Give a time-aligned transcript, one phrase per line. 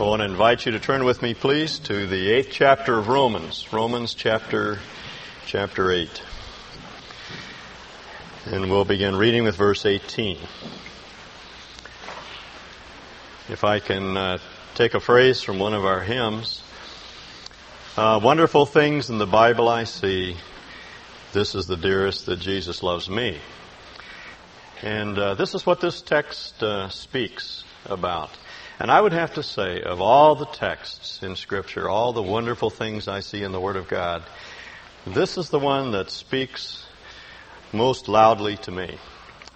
[0.00, 3.08] I want to invite you to turn with me, please, to the eighth chapter of
[3.08, 3.70] Romans.
[3.70, 4.78] Romans chapter,
[5.44, 6.22] chapter 8.
[8.46, 10.38] And we'll begin reading with verse 18.
[13.50, 14.38] If I can uh,
[14.74, 16.62] take a phrase from one of our hymns.
[17.94, 20.38] Uh, wonderful things in the Bible I see.
[21.34, 23.38] This is the dearest that Jesus loves me.
[24.80, 28.30] And uh, this is what this text uh, speaks about.
[28.80, 32.70] And I would have to say, of all the texts in Scripture, all the wonderful
[32.70, 34.22] things I see in the Word of God,
[35.06, 36.86] this is the one that speaks
[37.74, 38.96] most loudly to me.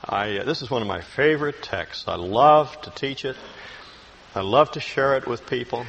[0.04, 2.04] I, uh, this is one of my favorite texts.
[2.06, 3.36] I love to teach it.
[4.34, 5.86] I love to share it with people.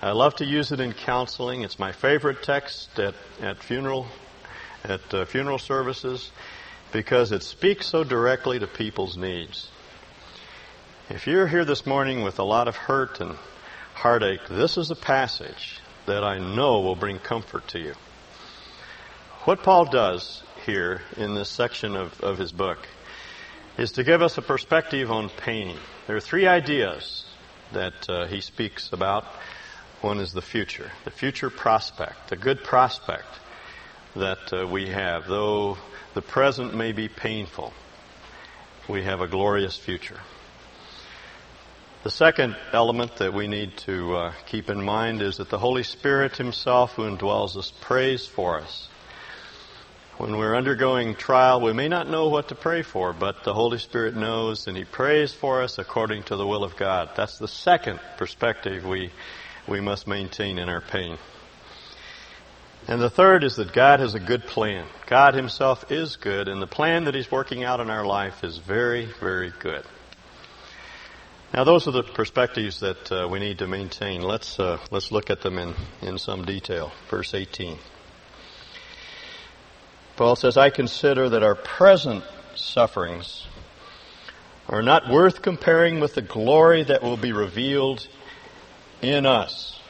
[0.00, 1.64] I love to use it in counseling.
[1.64, 4.06] It's my favorite text at, at funeral,
[4.84, 6.30] at uh, funeral services
[6.92, 9.68] because it speaks so directly to people's needs.
[11.10, 13.34] If you're here this morning with a lot of hurt and
[13.94, 17.94] heartache, this is a passage that I know will bring comfort to you.
[19.44, 22.86] What Paul does here in this section of, of his book
[23.78, 25.78] is to give us a perspective on pain.
[26.06, 27.24] There are three ideas
[27.72, 29.24] that uh, he speaks about.
[30.02, 33.28] One is the future, the future prospect, the good prospect
[34.14, 35.26] that uh, we have.
[35.26, 35.78] Though
[36.12, 37.72] the present may be painful,
[38.86, 40.20] we have a glorious future.
[42.04, 45.82] The second element that we need to uh, keep in mind is that the Holy
[45.82, 48.88] Spirit Himself, who indwells us, prays for us.
[50.16, 53.78] When we're undergoing trial, we may not know what to pray for, but the Holy
[53.78, 57.10] Spirit knows and He prays for us according to the will of God.
[57.16, 59.10] That's the second perspective we,
[59.66, 61.18] we must maintain in our pain.
[62.86, 64.86] And the third is that God has a good plan.
[65.06, 68.58] God Himself is good, and the plan that He's working out in our life is
[68.58, 69.84] very, very good.
[71.52, 74.20] Now, those are the perspectives that uh, we need to maintain.
[74.20, 76.92] Let's uh, let's look at them in in some detail.
[77.08, 77.78] Verse 18.
[80.16, 82.22] Paul says, "I consider that our present
[82.54, 83.46] sufferings
[84.68, 88.06] are not worth comparing with the glory that will be revealed
[89.00, 89.80] in us."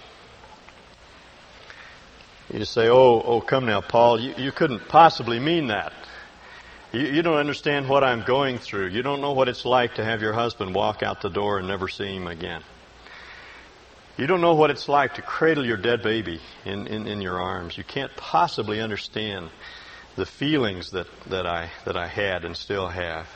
[2.52, 4.20] You say, "Oh, oh, come now, Paul.
[4.20, 5.92] You, you couldn't possibly mean that."
[6.93, 8.88] You, you don't understand what I'm going through.
[8.88, 11.69] You don't know what it's like to have your husband walk out the door and
[11.69, 12.62] never see him again.
[14.16, 17.41] You don't know what it's like to cradle your dead baby in, in, in your
[17.41, 17.78] arms.
[17.78, 19.50] You can't possibly understand
[20.16, 23.28] the feelings that, that I that I had and still have.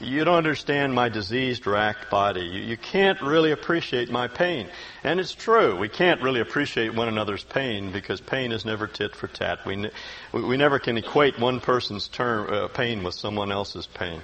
[0.00, 2.42] You don't understand my diseased, racked body.
[2.42, 4.68] You, you, can't really appreciate my pain.
[5.04, 5.76] And it's true.
[5.76, 9.64] We can't really appreciate one another's pain because pain is never tit for tat.
[9.64, 9.90] We, ne-
[10.32, 14.20] we never can equate one person's term, uh, pain with someone else's pain.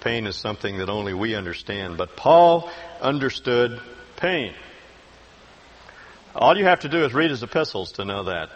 [0.00, 1.96] Pain is something that only we understand.
[1.96, 2.68] But Paul
[3.00, 3.80] understood
[4.16, 4.52] pain.
[6.34, 8.50] All you have to do is read his epistles to know that.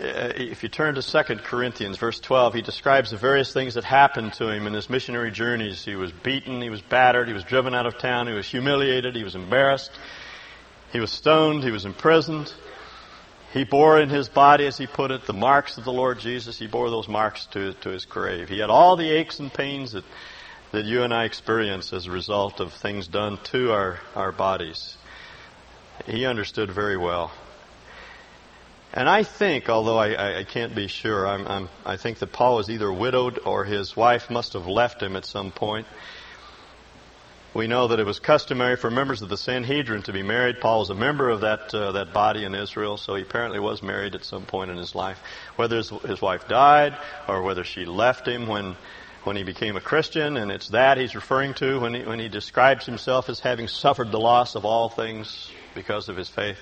[0.00, 3.82] Uh, if you turn to 2 Corinthians, verse 12, he describes the various things that
[3.82, 5.84] happened to him in his missionary journeys.
[5.84, 9.16] He was beaten, he was battered, he was driven out of town, he was humiliated,
[9.16, 9.90] he was embarrassed,
[10.92, 12.52] he was stoned, he was imprisoned.
[13.52, 16.58] He bore in his body, as he put it, the marks of the Lord Jesus.
[16.58, 18.48] He bore those marks to, to his grave.
[18.48, 20.04] He had all the aches and pains that,
[20.70, 24.96] that you and I experience as a result of things done to our, our bodies.
[26.06, 27.32] He understood very well
[28.92, 32.56] and I think, although I, I can't be sure, I'm, I'm, i think that Paul
[32.56, 35.86] was either widowed or his wife must have left him at some point.
[37.54, 40.60] We know that it was customary for members of the Sanhedrin to be married.
[40.60, 43.82] Paul was a member of that uh, that body in Israel, so he apparently was
[43.82, 45.18] married at some point in his life.
[45.56, 48.76] Whether his, his wife died or whether she left him when
[49.24, 52.28] when he became a Christian, and it's that he's referring to when he, when he
[52.28, 56.58] describes himself as having suffered the loss of all things because of his faith.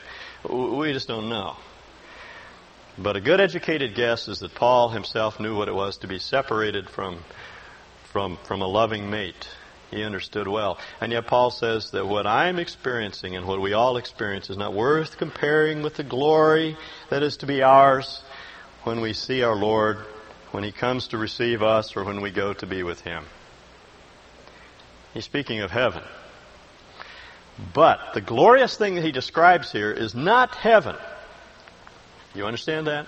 [0.49, 1.57] We just don't know.
[2.99, 6.19] But a good educated guess is that Paul himself knew what it was to be
[6.19, 7.19] separated from,
[8.13, 9.49] from, from a loving mate.
[9.91, 10.79] He understood well.
[11.01, 14.73] And yet Paul says that what I'm experiencing and what we all experience is not
[14.73, 16.77] worth comparing with the glory
[17.11, 18.23] that is to be ours
[18.85, 19.99] when we see our Lord,
[20.51, 23.25] when He comes to receive us, or when we go to be with Him.
[25.13, 26.03] He's speaking of heaven.
[27.73, 30.97] But the glorious thing that he describes here is not heaven.
[32.37, 33.07] You understand that?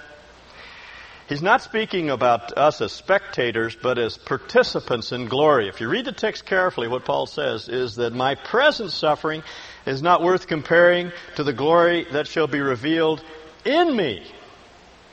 [1.29, 5.69] He's not speaking about us as spectators, but as participants in glory.
[5.69, 9.43] If you read the text carefully, what Paul says is that my present suffering
[9.85, 13.23] is not worth comparing to the glory that shall be revealed
[13.67, 14.27] in me.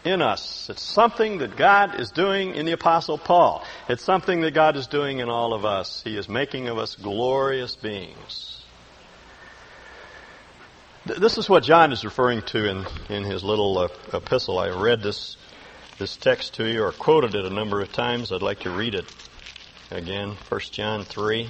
[0.05, 0.69] in us.
[0.69, 3.65] It's something that God is doing in the Apostle Paul.
[3.89, 6.01] It's something that God is doing in all of us.
[6.03, 8.44] He is making of us glorious beings.
[11.05, 14.57] This is what John is referring to in, in his little uh, epistle.
[14.57, 15.37] I read this,
[15.99, 18.31] this text to you or quoted it a number of times.
[18.31, 19.05] I'd like to read it
[19.91, 20.35] again.
[20.49, 21.47] 1 John 3.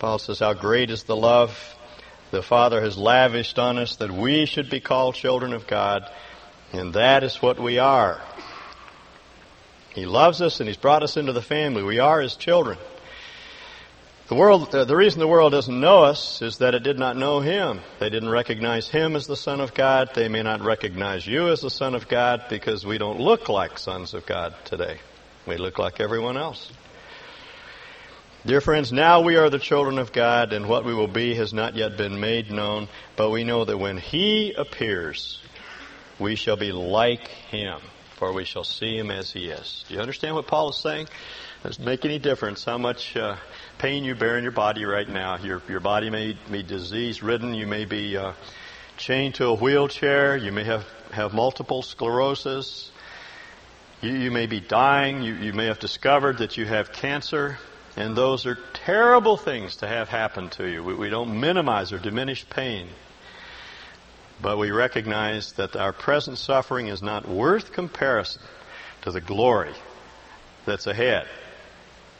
[0.00, 1.76] Paul says, How great is the love
[2.32, 6.10] the Father has lavished on us that we should be called children of God,
[6.72, 8.20] and that is what we are.
[9.94, 11.84] He loves us and He's brought us into the family.
[11.84, 12.78] We are His children.
[14.28, 17.16] The world, uh, the reason the world doesn't know us is that it did not
[17.16, 17.80] know Him.
[17.98, 20.10] They didn't recognize Him as the Son of God.
[20.14, 23.78] They may not recognize you as the Son of God because we don't look like
[23.78, 24.98] sons of God today.
[25.46, 26.70] We look like everyone else.
[28.44, 31.54] Dear friends, now we are the children of God, and what we will be has
[31.54, 35.40] not yet been made known, but we know that when He appears,
[36.18, 37.80] we shall be like Him,
[38.18, 39.84] for we shall see Him as He is.
[39.88, 41.08] Do you understand what Paul is saying?
[41.64, 43.36] It make any difference how much uh,
[43.78, 45.38] pain you bear in your body right now?
[45.38, 48.32] Your, your body may be disease ridden, you may be uh,
[48.96, 52.90] chained to a wheelchair, you may have, have multiple sclerosis,
[54.00, 57.58] you, you may be dying, you, you may have discovered that you have cancer.
[57.96, 60.84] And those are terrible things to have happen to you.
[60.84, 62.88] We, we don't minimize or diminish pain.
[64.40, 68.42] But we recognize that our present suffering is not worth comparison
[69.02, 69.74] to the glory
[70.64, 71.26] that's ahead.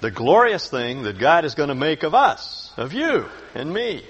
[0.01, 4.05] The glorious thing that God is going to make of us, of you and me,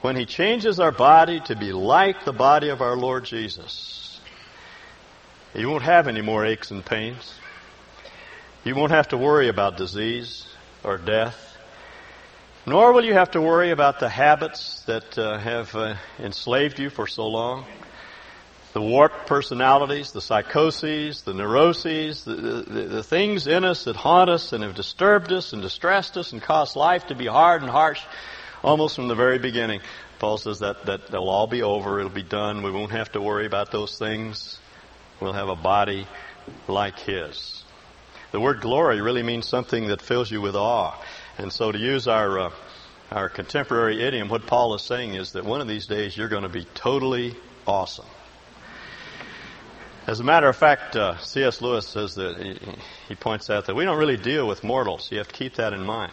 [0.00, 4.20] when He changes our body to be like the body of our Lord Jesus.
[5.54, 7.34] You won't have any more aches and pains.
[8.64, 10.46] You won't have to worry about disease
[10.84, 11.47] or death.
[12.68, 16.90] Nor will you have to worry about the habits that uh, have uh, enslaved you
[16.90, 17.64] for so long.
[18.74, 24.28] The warped personalities, the psychoses, the neuroses, the, the, the things in us that haunt
[24.28, 27.70] us and have disturbed us and distressed us and caused life to be hard and
[27.70, 28.02] harsh
[28.62, 29.80] almost from the very beginning.
[30.18, 33.20] Paul says that, that they'll all be over, it'll be done, we won't have to
[33.22, 34.58] worry about those things.
[35.20, 36.06] We'll have a body
[36.66, 37.64] like His.
[38.30, 41.02] The word glory really means something that fills you with awe.
[41.38, 42.50] And so to use our, uh,
[43.12, 46.42] our contemporary idiom, what Paul is saying is that one of these days you're going
[46.42, 48.06] to be totally awesome.
[50.08, 51.62] As a matter of fact, uh, C.S.
[51.62, 52.58] Lewis says that he,
[53.08, 55.12] he, points out that we don't really deal with mortals.
[55.12, 56.12] You have to keep that in mind.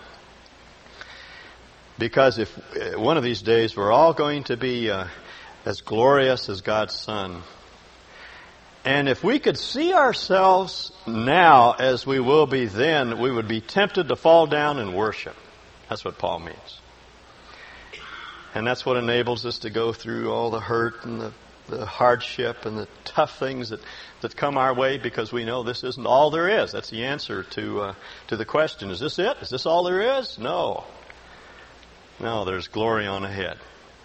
[1.97, 5.07] Because if uh, one of these days we're all going to be uh,
[5.65, 7.41] as glorious as God's Son,
[8.85, 13.59] and if we could see ourselves now as we will be then, we would be
[13.59, 15.35] tempted to fall down and worship.
[15.89, 16.81] That's what Paul means.
[18.53, 21.33] And that's what enables us to go through all the hurt and the,
[21.67, 23.79] the hardship and the tough things that,
[24.21, 26.71] that come our way because we know this isn't all there is.
[26.71, 27.95] That's the answer to, uh,
[28.27, 28.91] to the question.
[28.91, 29.35] Is this it?
[29.41, 30.37] Is this all there is?
[30.37, 30.83] No.
[32.19, 33.57] No, there's glory on ahead.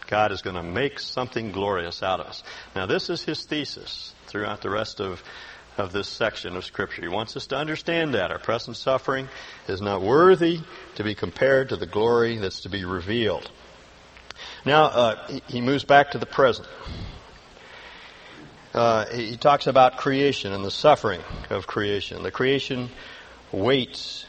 [0.06, 2.42] God is going to make something glorious out of us.
[2.74, 5.22] Now, this is his thesis throughout the rest of,
[5.76, 7.02] of this section of Scripture.
[7.02, 8.30] He wants us to understand that.
[8.30, 9.28] Our present suffering
[9.68, 10.60] is not worthy
[10.96, 13.50] to be compared to the glory that's to be revealed.
[14.64, 16.68] Now, uh, he moves back to the present.
[18.72, 22.22] Uh, he talks about creation and the suffering of creation.
[22.22, 22.88] The creation
[23.50, 24.24] waits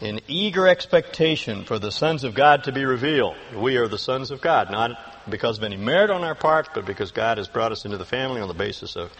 [0.00, 3.36] in eager expectation for the sons of God to be revealed.
[3.54, 6.84] We are the sons of God, not because of any merit on our part, but
[6.84, 9.12] because God has brought us into the family on the basis of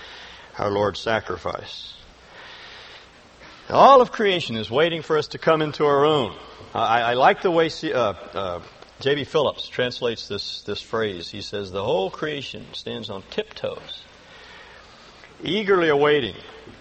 [0.58, 1.94] our Lord's sacrifice.
[3.70, 6.37] All of creation is waiting for us to come into our own.
[6.75, 8.62] I, I like the way uh, uh,
[9.00, 9.25] J.B.
[9.25, 11.30] Phillips translates this, this phrase.
[11.30, 14.02] He says, The whole creation stands on tiptoes,
[15.42, 16.37] eagerly awaiting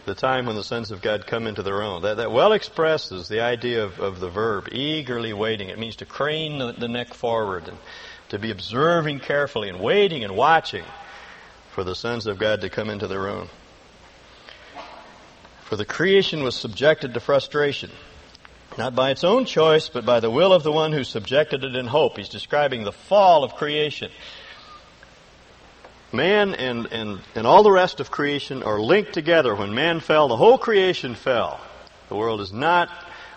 [0.05, 2.01] the time when the sons of God come into their own.
[2.01, 5.69] That, that well expresses the idea of, of the verb, eagerly waiting.
[5.69, 7.77] It means to crane the, the neck forward and
[8.33, 10.83] to be observing carefully and waiting and watching
[11.69, 13.47] for the sons of God to come into their own.
[15.65, 17.91] For the creation was subjected to frustration,
[18.75, 21.75] not by its own choice, but by the will of the one who subjected it
[21.75, 22.17] in hope.
[22.17, 24.09] He's describing the fall of creation.
[26.11, 29.53] Man and, and, and all the rest of creation are linked together.
[29.53, 31.61] When man fell, the whole creation fell.
[32.09, 32.89] The world is not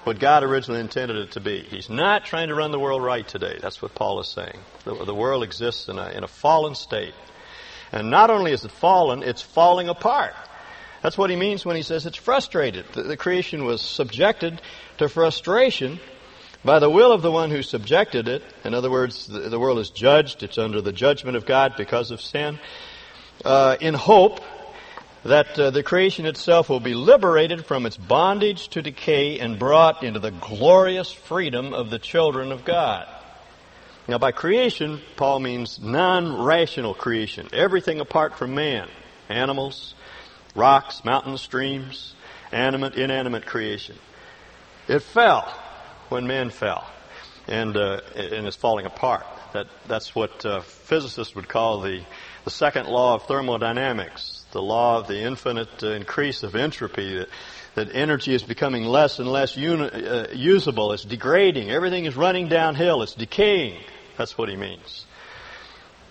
[0.07, 1.63] what God originally intended it to be.
[1.63, 3.59] He's not trying to run the world right today.
[3.61, 4.57] That's what Paul is saying.
[4.85, 7.13] The, the world exists in a, in a fallen state.
[7.91, 10.35] And not only is it fallen, it's falling apart.
[11.03, 12.87] That's what he means when he says it's frustrated.
[12.93, 14.63] The, the creation was subjected
[14.99, 15.99] to frustration
[16.65, 18.45] by the will of the one who subjected it.
[18.63, 20.45] In other words, the, the world is judged.
[20.45, 22.61] It's under the judgment of God because of sin.
[23.45, 24.41] Uh, in hope
[25.27, 30.03] that uh, the creation itself will be liberated from its bondage to decay and brought
[30.03, 33.07] into the glorious freedom of the children of God.
[34.09, 37.49] Now, by creation, Paul means non-rational creation.
[37.53, 38.89] Everything apart from man.
[39.29, 39.95] Animals,
[40.55, 42.15] rocks, mountains, streams,
[42.53, 43.97] animate, inanimate creation.
[44.87, 45.43] It fell
[46.09, 46.89] when man fell,
[47.49, 49.27] and uh, and it's falling apart.
[49.53, 52.05] That that's what uh, physicists would call the
[52.45, 57.19] the second law of thermodynamics, the law of the infinite uh, increase of entropy.
[57.19, 57.29] That,
[57.75, 60.93] that energy is becoming less and less uni- uh, usable.
[60.93, 61.71] It's degrading.
[61.71, 63.03] Everything is running downhill.
[63.03, 63.79] It's decaying.
[64.17, 65.05] That's what he means.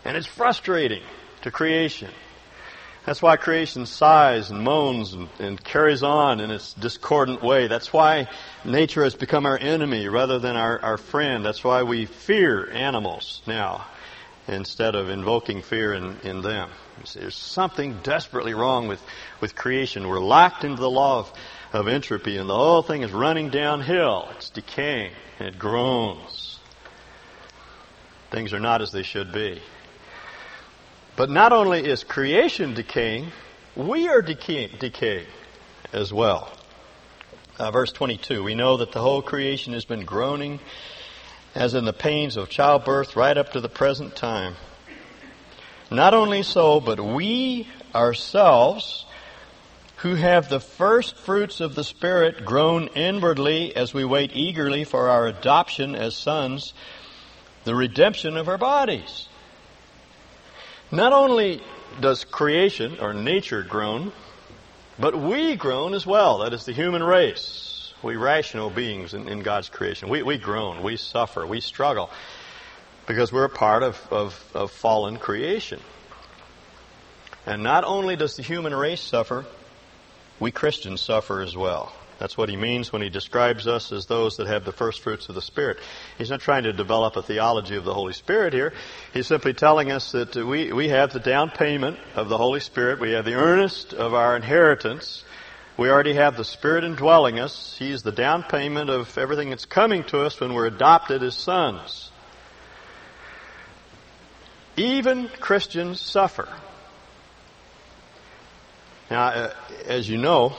[0.06, 1.02] And it's frustrating
[1.42, 2.12] to creation.
[3.08, 7.68] That's why creation sighs and moans and, and, carries on in its discordant way.
[7.68, 8.28] That's why
[8.64, 11.44] nature has become our enemy rather than our, our friend.
[11.44, 13.88] That's why we fear animals now
[14.48, 16.70] instead of invoking fear in, in them.
[17.14, 19.02] There's something desperately wrong with,
[19.42, 20.08] with creation.
[20.08, 21.34] We're locked into the law of,
[21.74, 24.28] of entropy and the whole thing is running downhill.
[24.36, 26.60] It's decaying and it groans.
[28.32, 29.62] Things are not as they should be.
[31.16, 33.32] But not only is creation decaying,
[33.76, 35.28] we are decaying, decaying
[35.94, 36.52] as well.
[37.58, 40.60] Uh, verse 22, we know that the whole creation has been groaning
[41.54, 44.56] as in the pains of childbirth right up to the present time.
[45.96, 49.06] Not only so, but we ourselves,
[49.98, 55.08] who have the first fruits of the Spirit, groan inwardly as we wait eagerly for
[55.08, 56.74] our adoption as sons,
[57.64, 59.30] the redemption of our bodies.
[60.92, 61.62] Not only
[62.02, 64.12] does creation or nature groan,
[65.00, 66.40] but we groan as well.
[66.40, 67.94] That is the human race.
[68.04, 70.10] We rational beings in, in God's creation.
[70.10, 72.10] We, we groan, we suffer, we struggle
[73.08, 75.80] because we're a part of, of, of fallen creation.
[77.46, 79.46] And not only does the human race suffer,
[80.40, 81.94] we Christians suffer as well.
[82.18, 85.28] That's what he means when he describes us as those that have the first fruits
[85.28, 85.78] of the Spirit.
[86.18, 88.74] He's not trying to develop a theology of the Holy Spirit here.
[89.14, 93.02] He's simply telling us that we, we have the down payment of the Holy Spirit.
[93.02, 95.26] We have the earnest of our inheritance.
[95.78, 97.76] We already have the Spirit indwelling us.
[97.78, 102.12] He's the down payment of everything that's coming to us when we're adopted as sons.
[104.78, 106.50] Even Christians suffer.
[109.10, 109.54] Now, uh,
[109.86, 110.56] as you know,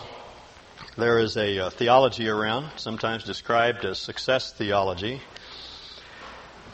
[0.97, 5.21] there is a uh, theology around, sometimes described as success theology,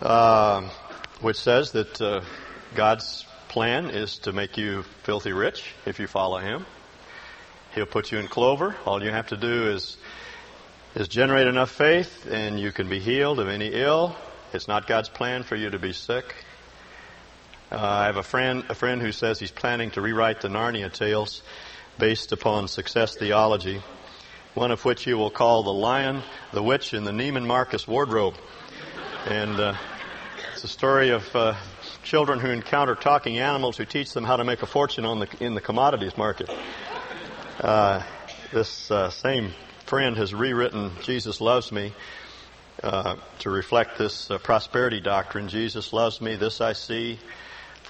[0.01, 0.69] uh,
[1.21, 2.21] which says that uh,
[2.75, 6.65] God's plan is to make you filthy rich if you follow Him.
[7.75, 8.77] He'll put you in clover.
[8.85, 9.97] All you have to do is
[10.95, 14.15] is generate enough faith, and you can be healed of any ill.
[14.53, 16.35] It's not God's plan for you to be sick.
[17.73, 20.93] Uh, I have a friend, a friend who says he's planning to rewrite the Narnia
[20.93, 21.43] tales
[21.99, 23.83] based upon success theology
[24.55, 28.35] one of which you will call The Lion, the Witch, and the Neiman Marcus Wardrobe.
[29.26, 29.75] And uh,
[30.52, 31.55] it's a story of uh,
[32.02, 35.29] children who encounter talking animals who teach them how to make a fortune on the,
[35.41, 36.50] in the commodities market.
[37.61, 38.02] Uh,
[38.52, 39.52] this uh, same
[39.87, 41.95] friend has rewritten Jesus Loves Me
[42.83, 45.49] uh, to reflect this uh, prosperity doctrine.
[45.49, 47.19] Jesus loves me, this I see,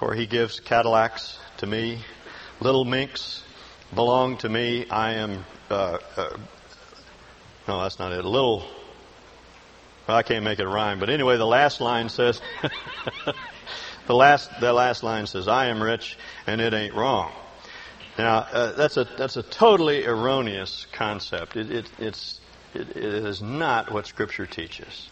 [0.03, 1.99] for he gives Cadillacs to me.
[2.59, 3.41] Little minks
[3.95, 4.85] belong to me.
[4.89, 6.37] I am uh, uh,
[7.69, 8.25] no, that's not it.
[8.25, 8.65] Little,
[10.05, 12.41] well, I can't make it rhyme, but anyway, the last line says,
[14.07, 16.17] the last, the last line says, I am rich
[16.47, 17.31] and it ain't wrong.
[18.17, 21.55] Now, uh, that's a, that's a totally erroneous concept.
[21.55, 22.41] It, it, it's,
[22.73, 25.09] it, it is not what Scripture teaches.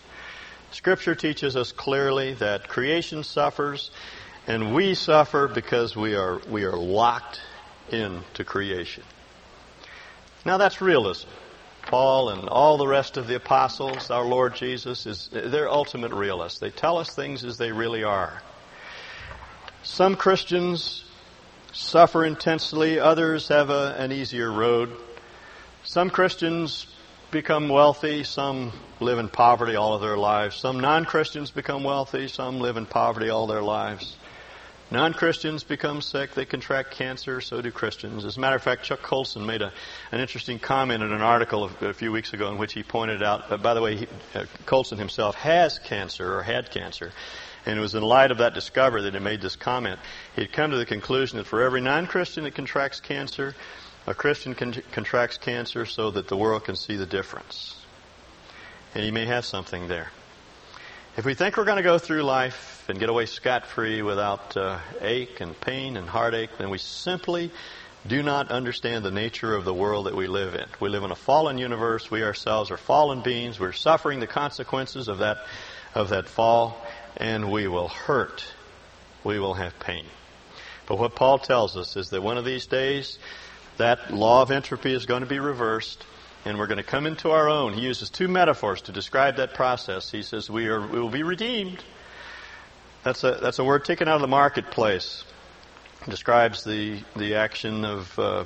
[0.72, 3.92] Scripture teaches us clearly that creation suffers
[4.52, 7.40] and we suffer because we are, we are locked
[7.90, 9.04] into creation.
[10.46, 11.30] Now that's realism.
[11.84, 16.60] Paul and all the rest of the apostles, our Lord Jesus, is they're ultimate realists.
[16.60, 18.42] They tell us things as they really are.
[19.84, 21.06] Some Christians
[21.72, 24.92] suffer intensely, others have a, an easier road.
[25.86, 26.88] Some Christians
[27.32, 30.58] become wealthy, some live in poverty all of their lives.
[30.58, 34.18] Some non-Christians become wealthy, some live in poverty all their lives.
[34.92, 38.26] Non-Christians become sick, they contract cancer, so do Christians.
[38.26, 39.72] As a matter of fact, Chuck Colson made a,
[40.12, 43.50] an interesting comment in an article a, few weeks ago in which he pointed out,
[43.50, 47.14] uh, by the way, he, uh, Colson himself has cancer or had cancer.
[47.66, 49.98] And it was in light of that discovery that he made this comment.
[50.36, 53.56] He had come to the conclusion that for every non-Christian that contracts cancer,
[54.08, 57.78] a Christian con- contracts cancer so that the world can see the difference.
[58.94, 60.12] And he may have something there.
[61.18, 64.56] If we think we're going to go through life and get away scot free without
[64.56, 67.52] uh, ache and pain and heartache, then we simply
[68.08, 70.66] do not understand the nature of the world that we live in.
[70.80, 72.10] We live in a fallen universe.
[72.10, 73.60] We ourselves are fallen beings.
[73.60, 75.40] We're suffering the consequences of that,
[75.94, 76.82] of that fall,
[77.18, 78.46] and we will hurt.
[79.26, 80.06] We will have pain.
[80.88, 83.20] But what Paul tells us is that one of these days,
[83.76, 86.06] that law of entropy is going to be reversed,
[86.46, 87.74] and we're going to come into our own.
[87.74, 90.10] He uses two metaphors to describe that process.
[90.12, 91.84] He says we, are, we will be redeemed.
[93.04, 95.24] That's a, that's a word taken out of the marketplace
[96.08, 98.46] describes the, the action of, uh,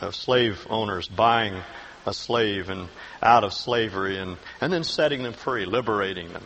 [0.00, 1.60] of slave owners buying
[2.06, 2.88] a slave and
[3.22, 6.44] out of slavery and, and then setting them free, liberating them.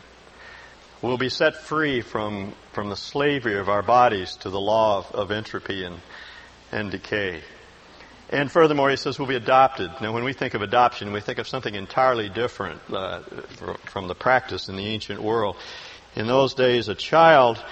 [1.01, 5.13] We'll be set free from, from the slavery of our bodies to the law of,
[5.13, 6.01] of entropy and,
[6.71, 7.43] and decay.
[8.33, 9.91] And furthermore, he says we'll be adopted.
[10.01, 13.21] Now, when we think of adoption, we think of something entirely different uh,
[13.85, 15.57] from the practice in the ancient world.
[16.17, 17.63] In those days, a child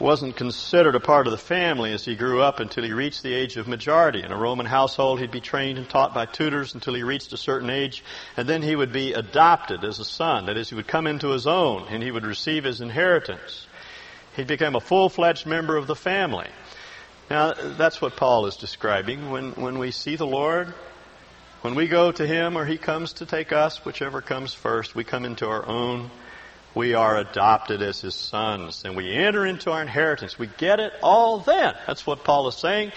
[0.00, 3.34] wasn't considered a part of the family as he grew up until he reached the
[3.34, 4.22] age of majority.
[4.22, 7.38] In a Roman household, he'd be trained and taught by tutors until he reached a
[7.38, 8.02] certain age,
[8.38, 10.46] and then he would be adopted as a son.
[10.46, 13.66] That is, he would come into his own, and he would receive his inheritance.
[14.34, 16.48] He'd become a full-fledged member of the family.
[17.28, 19.30] Now, that's what Paul is describing.
[19.30, 20.72] When, when we see the Lord,
[21.62, 25.04] when we go to Him or He comes to take us, whichever comes first, we
[25.04, 26.10] come into our own
[26.76, 30.38] we are adopted as his sons and we enter into our inheritance.
[30.38, 31.74] We get it all then.
[31.86, 32.92] That's what Paul is saying.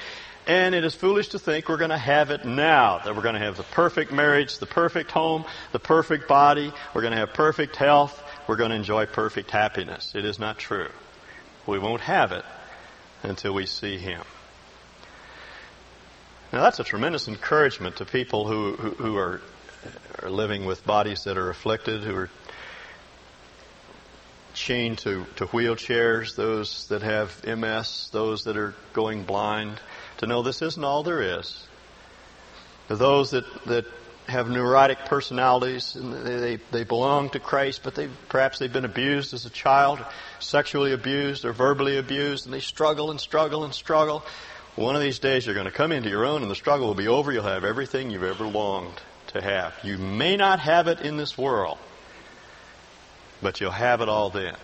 [0.46, 3.36] And it is foolish to think we're going to have it now, that we're going
[3.36, 7.34] to have the perfect marriage, the perfect home, the perfect body, we're going to have
[7.34, 10.12] perfect health, we're going to enjoy perfect happiness.
[10.14, 10.90] It is not true.
[11.66, 12.44] We won't have it
[13.24, 14.22] until we see Him.
[16.52, 19.42] Now that's a tremendous encouragement to people who, who, who are,
[20.24, 22.30] are living with bodies that are afflicted, who are
[24.54, 29.80] chained to, to wheelchairs, those that have MS, those that are going blind,
[30.18, 31.66] to know this isn't all there is.
[32.88, 33.86] To those that, that
[34.30, 39.34] have neurotic personalities and they, they belong to Christ, but they perhaps they've been abused
[39.34, 40.00] as a child,
[40.40, 44.24] sexually abused or verbally abused, and they struggle and struggle and struggle.
[44.76, 46.96] One of these days you're going to come into your own and the struggle will
[46.96, 47.32] be over.
[47.32, 49.74] You'll have everything you've ever longed to have.
[49.84, 51.78] You may not have it in this world,
[53.42, 54.56] but you'll have it all then.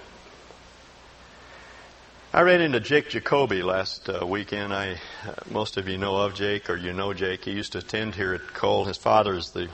[2.35, 4.73] I ran into Jake Jacoby last uh, weekend.
[4.73, 4.95] I,
[5.25, 7.45] uh, most of you know of Jake, or you know Jake.
[7.45, 8.83] He used to attend here at Cole.
[8.83, 9.69] His father is the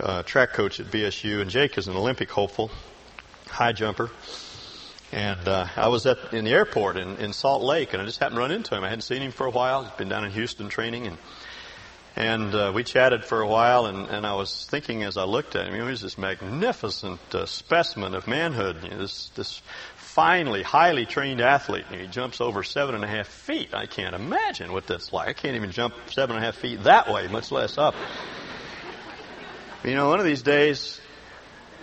[0.00, 2.72] uh, track coach at BSU, and Jake is an Olympic hopeful,
[3.46, 4.10] high jumper.
[5.12, 8.18] And uh, I was at in the airport in, in Salt Lake, and I just
[8.18, 8.82] happened to run into him.
[8.82, 9.84] I hadn't seen him for a while.
[9.84, 11.18] He's been down in Houston training, and
[12.16, 15.54] and uh, we chatted for a while, and, and I was thinking as I looked
[15.54, 18.82] at him, he was this magnificent uh, specimen of manhood.
[18.82, 19.60] You know, this this
[20.16, 21.84] finely, highly trained athlete.
[21.92, 23.74] And he jumps over seven and a half feet.
[23.74, 25.28] I can't imagine what that's like.
[25.28, 27.94] I can't even jump seven and a half feet that way, much less up.
[29.84, 30.98] You know, one of these days,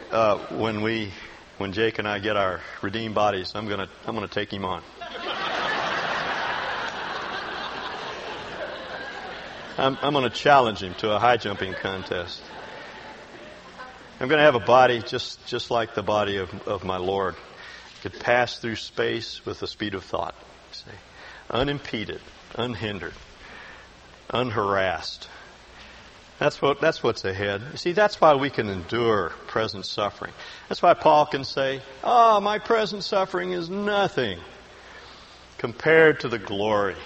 [0.09, 1.11] uh, when we,
[1.59, 4.81] when Jake and I get our redeemed bodies, I'm gonna, I'm gonna take him on.
[9.77, 12.41] I'm, I'm going to challenge him to a high jumping contest.
[14.19, 17.35] I'm going to have a body just, just like the body of, of my Lord.
[18.03, 20.35] Could pass through space with the speed of thought.
[20.73, 20.91] See?
[21.49, 22.19] Unimpeded,
[22.53, 23.13] unhindered,
[24.29, 25.29] unharassed.
[26.37, 27.61] That's what, that's what's ahead.
[27.71, 30.33] You see, that's why we can endure present suffering.
[30.67, 34.37] That's why Paul can say, Oh, my present suffering is nothing
[35.57, 36.97] compared to the glory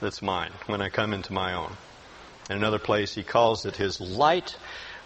[0.00, 1.76] that's mine when I come into my own.
[2.50, 4.56] In another place, he calls it his light,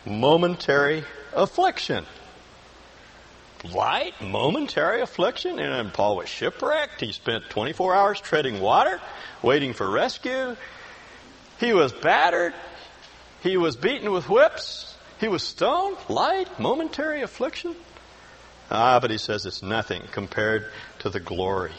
[0.07, 1.05] momentary
[1.35, 2.07] affliction.
[3.75, 5.59] Light, momentary affliction?
[5.59, 7.01] And Paul was shipwrecked.
[7.01, 9.01] He spent 24 hours treading water,
[9.43, 10.57] waiting for rescue.
[11.59, 12.55] He was battered.
[13.43, 14.97] He was beaten with whips.
[15.21, 15.97] He was stoned.
[16.09, 17.75] Light, momentary affliction?
[18.71, 20.67] Ah, but he says it's nothing compared
[21.01, 21.73] to the glory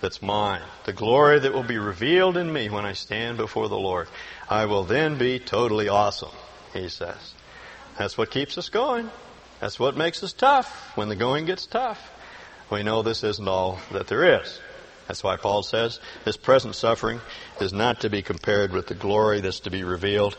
[0.00, 3.78] that's mine, the glory that will be revealed in me when I stand before the
[3.78, 4.08] Lord.
[4.48, 6.30] I will then be totally awesome,
[6.72, 7.34] he says.
[7.98, 9.10] That's what keeps us going.
[9.60, 12.10] That's what makes us tough when the going gets tough.
[12.70, 14.60] We know this isn't all that there is.
[15.06, 17.20] That's why Paul says this present suffering
[17.60, 20.36] is not to be compared with the glory that's to be revealed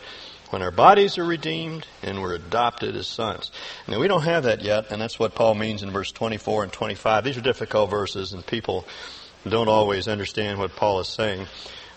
[0.49, 3.51] when our bodies are redeemed and we're adopted as sons.
[3.87, 6.73] Now we don't have that yet, and that's what Paul means in verse 24 and
[6.73, 7.23] 25.
[7.23, 8.85] These are difficult verses, and people
[9.47, 11.47] don't always understand what Paul is saying.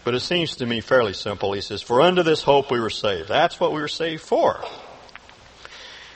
[0.05, 1.53] But it seems to me fairly simple.
[1.53, 3.29] He says, For unto this hope we were saved.
[3.29, 4.63] That's what we were saved for.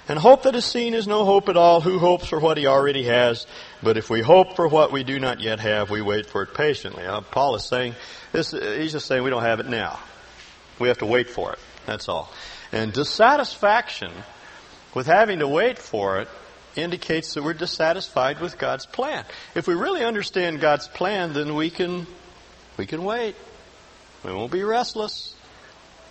[0.09, 1.83] And hope that is seen is no hope at all.
[1.83, 3.47] Who hopes for what he already has?
[3.83, 6.55] But if we hope for what we do not yet have, we wait for it
[6.55, 7.03] patiently.
[7.03, 7.95] Now, Paul is saying,
[8.33, 9.99] this, uh, he's just saying we don't have it now.
[10.79, 11.59] We have to wait for it.
[11.85, 12.33] That's all.
[12.73, 14.11] And dissatisfaction
[14.95, 16.29] with having to wait for it
[16.75, 19.25] indicates that we're dissatisfied with God's plan.
[19.55, 22.07] If we really understand God's plan, then we can
[22.77, 23.35] we can wait.
[24.25, 25.35] We won't be restless.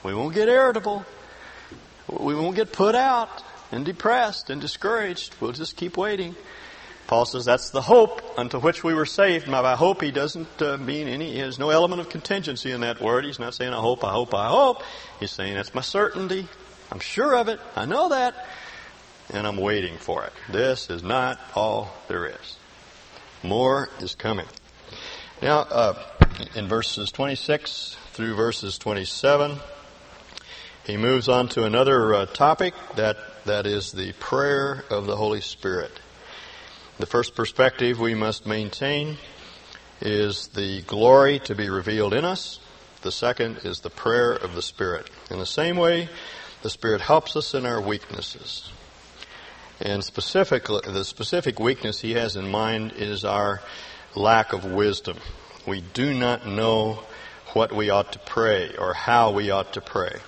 [0.04, 1.06] We won't get irritable.
[2.10, 5.36] We won't get put out and depressed and discouraged.
[5.40, 6.36] We'll just keep waiting.
[7.08, 9.48] Paul says that's the hope unto which we were saved.
[9.48, 13.02] Now, by hope, he doesn't uh, mean any, there's no element of contingency in that
[13.02, 13.24] word.
[13.24, 14.84] He's not saying, I hope, I hope, I hope.
[15.20, 16.48] He's saying, that's my certainty.
[16.92, 17.60] I'm sure of it.
[17.76, 18.48] I know that.
[19.34, 20.34] And I'm waiting for it.
[20.50, 22.58] This is not all there is.
[23.44, 24.46] More is coming.
[25.42, 26.04] Now, uh,
[26.56, 29.58] in verses 26 through verses 27,
[30.86, 35.42] he moves on to another uh, topic that, that is the prayer of the Holy
[35.42, 35.92] Spirit.
[37.00, 39.18] The first perspective we must maintain
[40.02, 42.60] is the glory to be revealed in us.
[43.04, 45.10] The second is the prayer of the Spirit.
[45.32, 46.10] In the same way,
[46.62, 48.70] the Spirit helps us in our weaknesses.
[49.80, 53.62] And specifically, the specific weakness he has in mind is our
[54.16, 55.18] lack of wisdom.
[55.66, 57.04] We do not know
[57.54, 60.20] what we ought to pray or how we ought to pray.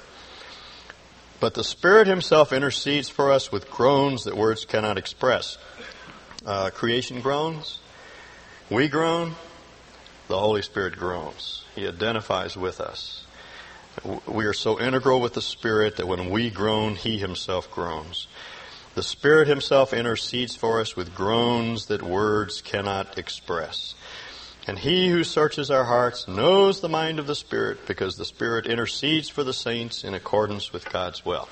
[1.39, 5.57] But the Spirit Himself intercedes for us with groans that words cannot express
[6.45, 7.79] uh, creation groans,
[8.69, 9.35] we groan,
[10.27, 11.63] the Holy Spirit groans.
[11.75, 13.25] He identifies with us.
[14.27, 18.27] We are so integral with the Spirit that when we groan, He Himself groans.
[18.95, 23.95] The Spirit Himself intercedes for us with groans that words cannot express.
[24.67, 28.67] And He who searches our hearts knows the mind of the Spirit because the Spirit
[28.67, 31.47] intercedes for the saints in accordance with God's will.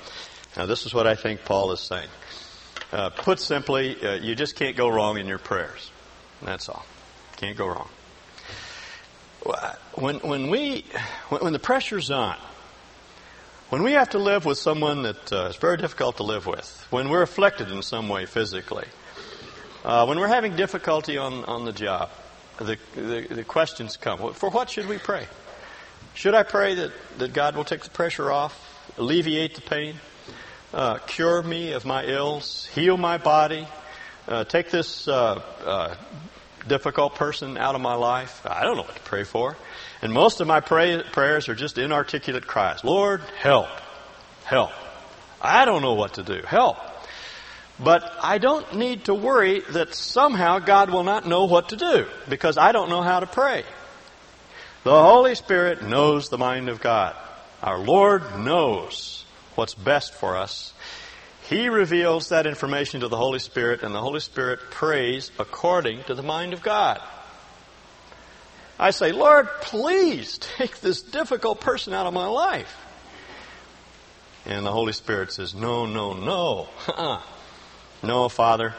[0.56, 2.08] Now this is what I think Paul is saying.
[2.92, 5.90] Uh, put simply, uh, you just can't go wrong in your prayers.
[6.42, 6.86] That's all.
[7.36, 7.88] Can't go wrong.
[9.94, 10.84] When, when we,
[11.28, 12.36] when, the pressure's on,
[13.70, 16.86] when we have to live with someone that uh, is very difficult to live with,
[16.90, 18.86] when we're afflicted in some way physically,
[19.84, 22.10] uh, when we're having difficulty on, on the job,
[22.58, 24.32] the, the, the questions come.
[24.34, 25.26] For what should we pray?
[26.14, 28.54] Should I pray that, that God will take the pressure off,
[28.98, 29.94] alleviate the pain?
[30.72, 33.66] uh, cure me of my ills, heal my body,
[34.26, 35.94] uh, take this uh, uh,
[36.66, 38.42] difficult person out of my life.
[38.44, 39.56] I don't know what to pray for.
[40.02, 42.84] And most of my pray- prayers are just inarticulate cries.
[42.84, 43.68] Lord, help.
[44.44, 44.70] Help.
[45.40, 46.42] I don't know what to do.
[46.46, 46.76] Help.
[47.80, 52.06] But I don't need to worry that somehow God will not know what to do
[52.28, 53.64] because I don't know how to pray.
[54.84, 57.14] The Holy Spirit knows the mind of God.
[57.62, 60.72] Our Lord knows what's best for us.
[61.48, 66.14] He reveals that information to the Holy Spirit, and the Holy Spirit prays according to
[66.14, 67.00] the mind of God.
[68.78, 72.76] I say, Lord, please take this difficult person out of my life.
[74.46, 76.68] And the Holy Spirit says, No, no, no.
[76.88, 77.22] Uh-uh.
[78.02, 78.74] No, Father,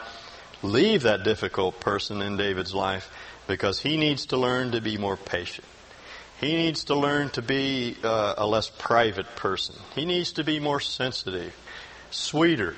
[0.62, 3.10] leave that difficult person in David's life
[3.46, 5.66] because he needs to learn to be more patient.
[6.40, 9.74] He needs to learn to be uh, a less private person.
[9.94, 11.54] He needs to be more sensitive,
[12.10, 12.74] sweeter,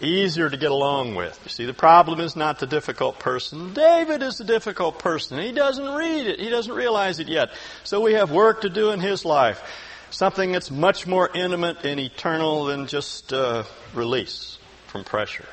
[0.00, 1.38] easier to get along with.
[1.44, 3.74] You see, the problem is not the difficult person.
[3.74, 5.38] David is the difficult person.
[5.38, 6.40] He doesn't read it.
[6.40, 7.50] He doesn't realize it yet.
[7.84, 9.62] So we have work to do in his life.
[10.10, 15.46] Something that's much more intimate and eternal than just uh, release from pressure.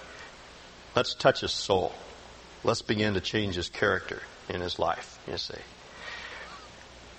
[0.96, 1.94] Let's touch his soul.
[2.64, 5.54] Let's begin to change his character in his life, you see.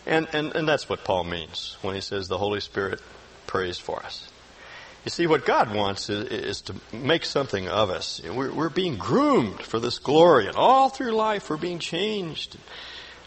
[0.06, 3.00] And, and, and that's what Paul means when he says the Holy Spirit
[3.46, 4.30] prays for us.
[5.04, 8.20] You see, what God wants is, is to make something of us.
[8.22, 12.58] We're, we're, being groomed for this glory, and all through life we're being changed.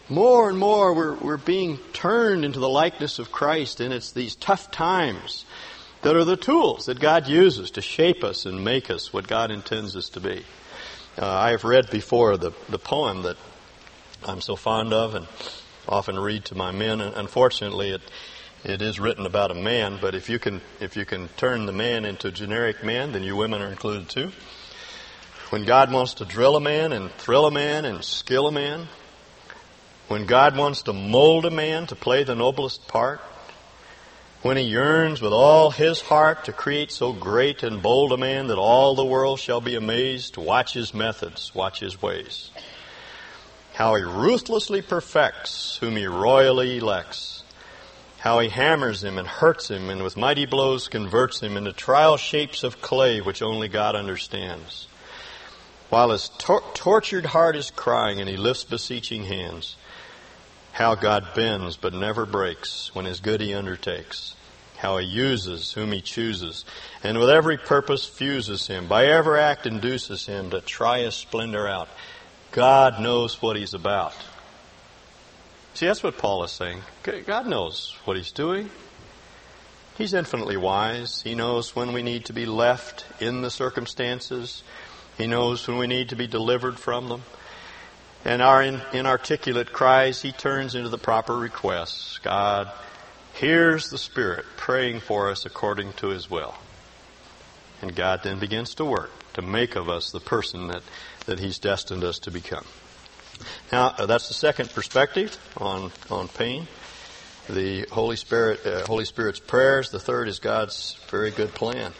[0.08, 4.36] More and more we're, we're being turned into the likeness of Christ, and it's these
[4.36, 5.44] tough times
[6.04, 9.50] that are the tools that God uses to shape us and make us what God
[9.50, 10.44] intends us to be.
[11.16, 13.38] Uh, I have read before the, the poem that
[14.22, 15.26] I'm so fond of, and
[15.88, 17.00] often read to my men.
[17.00, 18.02] And unfortunately, it
[18.64, 21.72] it is written about a man, but if you can if you can turn the
[21.72, 24.30] man into a generic man, then you women are included too.
[25.48, 28.88] When God wants to drill a man and thrill a man and skill a man,
[30.08, 33.20] when God wants to mold a man to play the noblest part,
[34.44, 38.46] when he yearns with all his heart to create so great and bold a man
[38.46, 42.50] that all the world shall be amazed, to watch his methods, watch his ways
[43.74, 47.42] how he ruthlessly perfects whom he royally elects,
[48.18, 52.16] how he hammers him and hurts him and with mighty blows converts him into trial
[52.16, 54.86] shapes of clay which only God understands.
[55.90, 59.76] While his tor- tortured heart is crying and he lifts beseeching hands,
[60.74, 64.34] how God bends but never breaks when his good he undertakes.
[64.84, 66.64] how he uses whom he chooses,
[67.02, 71.66] and with every purpose fuses him, by every act induces him to try his splendor
[71.66, 71.88] out.
[72.52, 74.14] God knows what he's about.
[75.72, 76.82] See, that's what Paul is saying.
[77.24, 78.68] God knows what he's doing.
[79.96, 81.22] He's infinitely wise.
[81.22, 84.62] He knows when we need to be left in the circumstances.
[85.16, 87.22] He knows when we need to be delivered from them.
[88.24, 92.18] And our inarticulate cries, He turns into the proper requests.
[92.18, 92.70] God
[93.34, 96.54] hears the Spirit praying for us according to His will.
[97.82, 100.82] And God then begins to work to make of us the person that,
[101.26, 102.64] that He's destined us to become.
[103.70, 106.66] Now, uh, that's the second perspective on, on pain.
[107.48, 109.90] The Holy Spirit, uh, Holy Spirit's prayers.
[109.90, 111.92] The third is God's very good plan.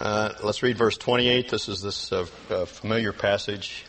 [0.00, 1.50] Uh, let's read verse 28.
[1.50, 3.84] This is this uh, uh, familiar passage,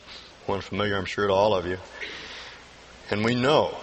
[0.46, 1.78] one familiar, I'm sure, to all of you.
[3.10, 3.78] And we know.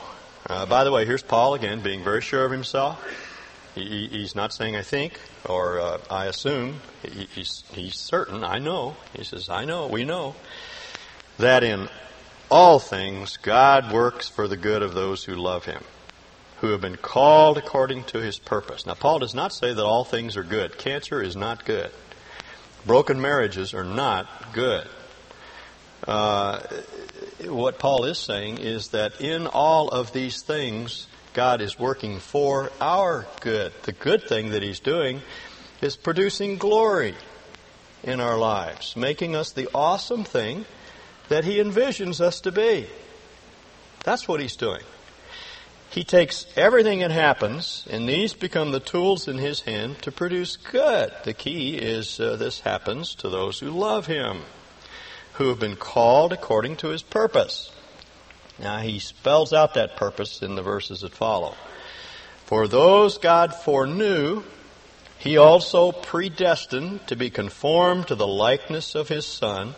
[0.49, 3.03] Uh, by the way, here's Paul again, being very sure of himself.
[3.75, 5.19] He, he's not saying I think
[5.49, 6.81] or uh, I assume.
[7.03, 8.43] He, he's, he's certain.
[8.43, 8.97] I know.
[9.17, 9.87] He says, I know.
[9.87, 10.35] We know
[11.39, 11.89] that in
[12.51, 15.85] all things God works for the good of those who love Him
[16.61, 18.85] who have been called according to his purpose.
[18.85, 20.77] Now, Paul does not say that all things are good.
[20.77, 21.91] Cancer is not good.
[22.87, 24.87] Broken marriages are not good.
[26.07, 26.61] Uh,
[27.45, 32.71] what Paul is saying is that in all of these things, God is working for
[32.81, 33.73] our good.
[33.83, 35.21] The good thing that He's doing
[35.81, 37.15] is producing glory
[38.03, 40.65] in our lives, making us the awesome thing
[41.29, 42.87] that He envisions us to be.
[44.05, 44.83] That's what He's doing.
[45.91, 50.57] He takes everything that happens, and these become the tools in his hand to produce
[50.57, 51.13] good.
[51.25, 54.43] The key is uh, this happens to those who love him,
[55.35, 57.73] who have been called according to his purpose.
[58.59, 61.55] Now, he spells out that purpose in the verses that follow.
[62.45, 64.43] For those God foreknew,
[65.19, 69.75] he also predestined to be conformed to the likeness of his Son,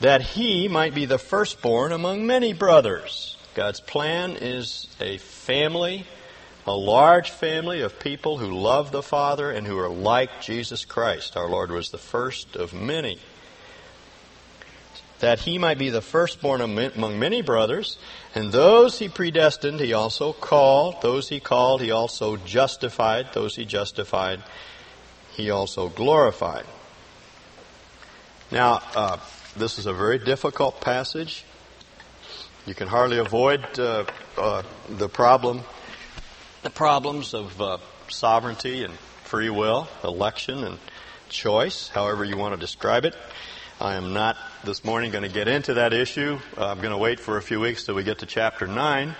[0.00, 3.36] that he might be the firstborn among many brothers.
[3.54, 6.06] God's plan is a family,
[6.66, 11.36] a large family of people who love the Father and who are like Jesus Christ.
[11.36, 13.18] Our Lord was the first of many.
[15.22, 17.96] That he might be the firstborn among many brothers,
[18.34, 21.00] and those he predestined, he also called.
[21.00, 23.32] Those he called, he also justified.
[23.32, 24.42] Those he justified,
[25.30, 26.66] he also glorified.
[28.50, 29.18] Now, uh,
[29.56, 31.44] this is a very difficult passage.
[32.66, 34.06] You can hardly avoid uh,
[34.36, 35.60] uh, the problem,
[36.64, 40.78] the problems of uh, sovereignty and free will, election and
[41.28, 43.14] choice, however you want to describe it.
[43.82, 46.38] I am not this morning going to get into that issue.
[46.56, 49.16] I'm going to wait for a few weeks till we get to chapter 9.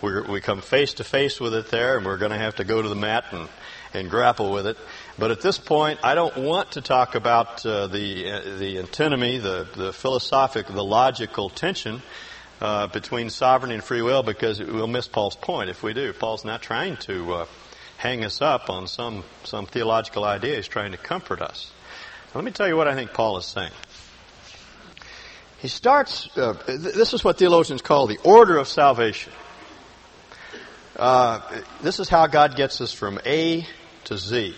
[0.00, 2.64] We're, we come face to face with it there, and we're going to have to
[2.64, 3.50] go to the mat and,
[3.92, 4.78] and grapple with it.
[5.18, 9.36] But at this point, I don't want to talk about uh, the uh, the antinomy,
[9.36, 12.00] the the philosophic, the logical tension
[12.62, 16.14] uh, between sovereignty and free will because we'll miss Paul's point if we do.
[16.14, 17.46] Paul's not trying to uh,
[17.98, 20.56] hang us up on some, some theological idea.
[20.56, 21.70] He's trying to comfort us.
[22.34, 23.72] Let me tell you what I think Paul is saying.
[25.58, 29.32] He starts, uh, this is what theologians call the order of salvation.
[30.96, 31.40] Uh,
[31.82, 33.66] this is how God gets us from A
[34.04, 34.54] to Z.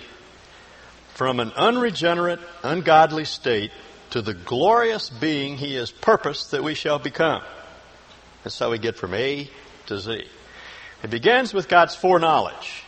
[1.14, 3.72] From an unregenerate, ungodly state
[4.10, 7.42] to the glorious being He has purposed that we shall become.
[8.44, 9.50] That's how we get from A
[9.87, 10.24] to Z.
[11.02, 12.84] It begins with God's foreknowledge.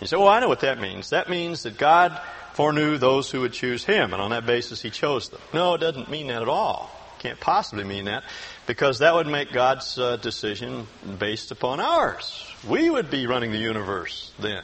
[0.00, 1.10] You say, well, I know what that means.
[1.10, 2.20] That means that God
[2.54, 5.40] foreknew those who would choose Him, and on that basis He chose them.
[5.52, 6.90] No, it doesn't mean that at all.
[7.18, 8.24] Can't possibly mean that,
[8.66, 10.86] because that would make God's uh, decision
[11.18, 12.46] based upon ours.
[12.66, 14.62] We would be running the universe then.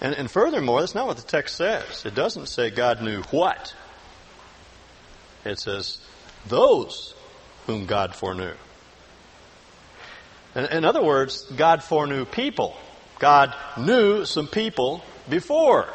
[0.00, 2.04] And, and furthermore, that's not what the text says.
[2.06, 3.74] It doesn't say God knew what.
[5.44, 5.98] It says
[6.48, 7.14] those
[7.66, 8.54] whom God foreknew.
[10.54, 12.76] In, in other words, God foreknew people.
[13.18, 15.88] God knew some people before.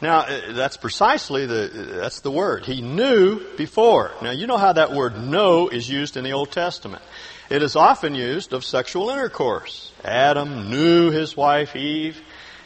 [0.00, 1.68] Now, uh, that's precisely the,
[2.00, 2.66] that's the word.
[2.66, 4.12] He knew before.
[4.22, 7.02] Now, you know how that word know is used in the Old Testament.
[7.48, 9.92] It is often used of sexual intercourse.
[10.04, 12.20] Adam knew his wife Eve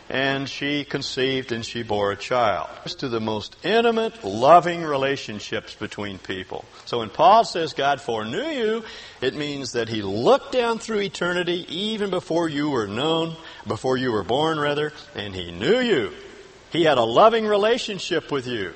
[0.08, 2.68] and she conceived and she bore a child.
[2.98, 6.64] To the most intimate, loving relationships between people.
[6.84, 8.84] So when Paul says God foreknew you,
[9.20, 13.36] it means that he looked down through eternity even before you were known,
[13.68, 16.12] before you were born rather, and he knew you.
[16.70, 18.72] He had a loving relationship with you.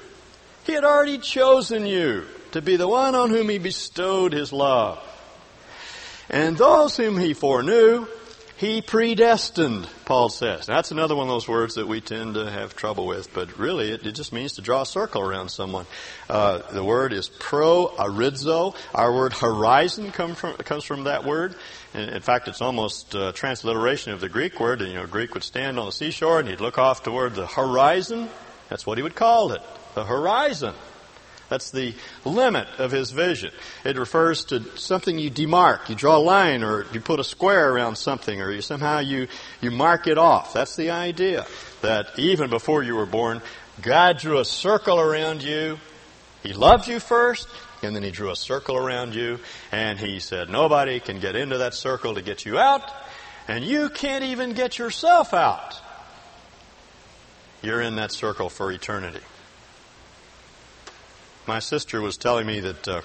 [0.64, 4.98] He had already chosen you to be the one on whom he bestowed his love.
[6.28, 8.06] And those whom he foreknew,
[8.56, 10.66] He predestined, Paul says.
[10.66, 13.90] That's another one of those words that we tend to have trouble with, but really
[13.90, 15.86] it, it just means to draw a circle around someone.
[16.30, 18.76] Uh, the word is proorizo.
[18.94, 21.56] Our word horizon come from, comes from that word.
[21.94, 24.82] In, in fact, it's almost a transliteration of the Greek word.
[24.82, 28.28] You know, Greek would stand on the seashore and he'd look off toward the horizon.
[28.68, 29.62] That's what he would call it,
[29.96, 30.74] the horizon.
[31.54, 33.52] That's the limit of his vision.
[33.84, 35.88] It refers to something you demark.
[35.88, 39.28] You draw a line or you put a square around something or you somehow you,
[39.60, 40.52] you mark it off.
[40.52, 41.46] That's the idea.
[41.80, 43.40] That even before you were born,
[43.80, 45.78] God drew a circle around you.
[46.42, 47.46] He loved you first,
[47.84, 49.38] and then he drew a circle around you,
[49.70, 52.82] and he said, nobody can get into that circle to get you out,
[53.46, 55.80] and you can't even get yourself out.
[57.62, 59.20] You're in that circle for eternity.
[61.46, 63.02] My sister was telling me that uh,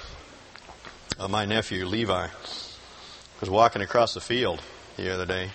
[1.20, 2.28] uh, my nephew Levi
[3.42, 4.62] was walking across the field
[4.96, 5.50] the other day.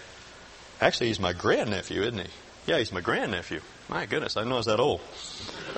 [0.83, 2.27] Actually, he's my grandnephew, isn't he?
[2.67, 3.61] Yeah, he's my grandnephew.
[3.89, 5.01] My goodness, I know he's that old.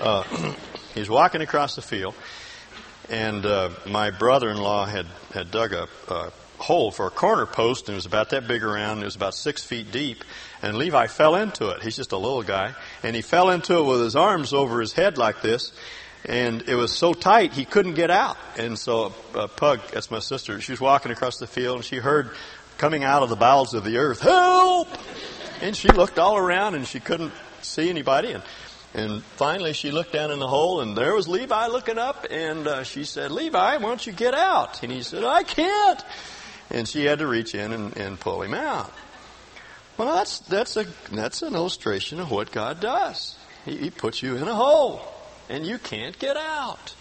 [0.01, 0.25] Uh,
[0.97, 2.17] he's walking across the field,
[3.09, 7.95] and uh, my brother-in-law had had dug a, a hole for a corner post, and
[7.95, 9.03] it was about that big around.
[9.03, 10.25] It was about six feet deep,
[10.61, 11.85] and Levi fell into it.
[11.85, 14.93] He's just a little guy, and he fell into it with his arms over his
[14.93, 15.71] head like this,
[16.27, 18.37] and it was so tight he couldn't get out.
[18.59, 21.97] And so uh, Pug, that's my sister, she was walking across the field and she
[21.97, 22.31] heard
[22.79, 24.89] coming out of the bowels of the earth, help!
[25.63, 28.33] And she looked all around and she couldn't see anybody.
[28.33, 28.43] And,
[28.93, 32.67] and finally she looked down in the hole and there was Levi looking up and
[32.67, 34.83] uh, she said, Levi, why don't you get out?
[34.83, 36.05] And he said, I can't.
[36.71, 38.93] And she had to reach in and, and pull him out.
[39.97, 43.37] Well, that's, that's a, that's an illustration of what God does.
[43.65, 45.16] He, he puts you in a hole
[45.49, 46.95] and you can't get out.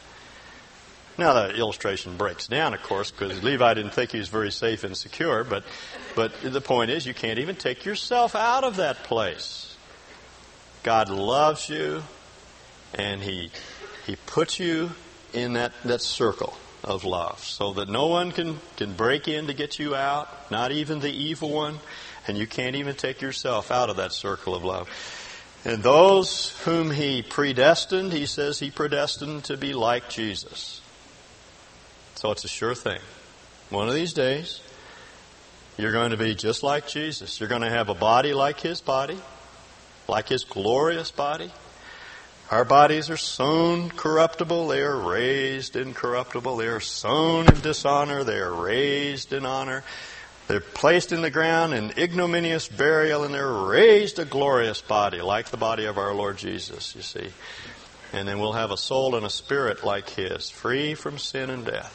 [1.17, 4.83] Now the illustration breaks down, of course, because Levi didn't think he was very safe
[4.83, 5.63] and secure, but,
[6.13, 9.77] but the point is you can't even take yourself out of that place.
[10.83, 12.03] God loves you,
[12.93, 13.49] and he,
[14.05, 14.91] he puts you
[15.33, 19.53] in that, that circle of love so that no one can, can break in to
[19.53, 21.79] get you out, not even the evil one,
[22.27, 24.89] and you can't even take yourself out of that circle of love.
[25.65, 30.79] And those whom he predestined, he says he predestined to be like Jesus.
[32.13, 32.99] So it's a sure thing.
[33.71, 34.61] One of these days,
[35.75, 37.39] you're going to be just like Jesus.
[37.39, 39.17] You're going to have a body like his body,
[40.07, 41.51] like his glorious body.
[42.51, 46.57] Our bodies are sown corruptible, they are raised incorruptible.
[46.57, 49.83] They are sown in dishonor, they are raised in honor.
[50.47, 55.49] They're placed in the ground in ignominious burial and they're raised a glorious body, like
[55.49, 57.29] the body of our Lord Jesus, you see.
[58.13, 61.65] And then we'll have a soul and a spirit like His, free from sin and
[61.65, 61.93] death,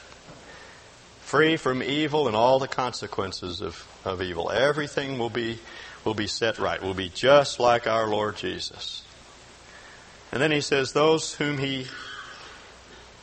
[1.21, 4.51] free from evil and all the consequences of, of evil.
[4.51, 5.59] Everything will be,
[6.03, 6.81] will be set right.
[6.81, 9.03] We'll be just like our Lord Jesus.
[10.33, 11.87] And then He says, those whom He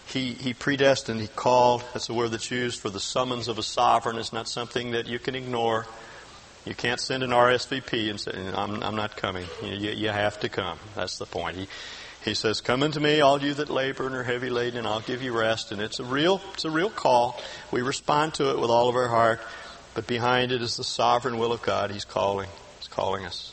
[0.08, 1.84] he, he predestined, he called.
[1.92, 4.16] That's the word that's used for the summons of a sovereign.
[4.16, 5.86] It's not something that you can ignore.
[6.64, 9.46] You can't send an RSVP and say, I'm, I'm not coming.
[9.62, 10.78] You, you, have to come.
[10.94, 11.56] That's the point.
[11.56, 11.68] He,
[12.24, 15.00] he says, come unto me, all you that labor and are heavy laden, and I'll
[15.00, 15.72] give you rest.
[15.72, 17.40] And it's a real, it's a real call.
[17.70, 19.40] We respond to it with all of our heart.
[19.94, 21.90] But behind it is the sovereign will of God.
[21.90, 22.48] He's calling.
[22.78, 23.52] He's calling us.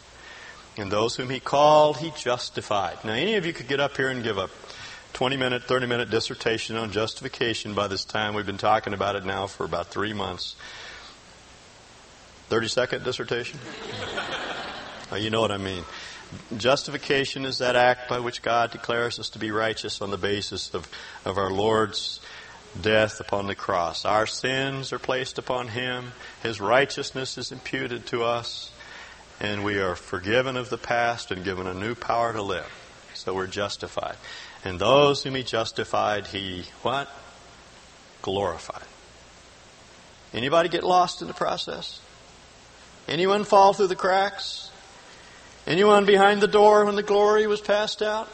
[0.77, 3.03] And those whom he called, he justified.
[3.03, 4.49] Now, any of you could get up here and give a
[5.15, 8.34] 20 minute, 30 minute dissertation on justification by this time.
[8.34, 10.58] We've been talking about it now for about three months.
[12.49, 13.58] 30 second dissertation?
[15.13, 15.86] oh, you know what I mean.
[16.58, 20.73] Justification is that act by which God declares us to be righteous on the basis
[20.73, 20.89] of,
[21.23, 22.19] of our Lord's
[22.82, 24.04] death upon the cross.
[24.04, 26.12] Our sins are placed upon Him.
[26.43, 28.69] His righteousness is imputed to us.
[29.39, 32.69] And we are forgiven of the past and given a new power to live.
[33.13, 34.17] So we're justified.
[34.65, 37.08] And those whom he justified, he what?
[38.23, 38.84] Glorified.
[40.34, 42.01] Anybody get lost in the process?
[43.08, 44.71] Anyone fall through the cracks?
[45.68, 48.28] Anyone behind the door when the glory was passed out?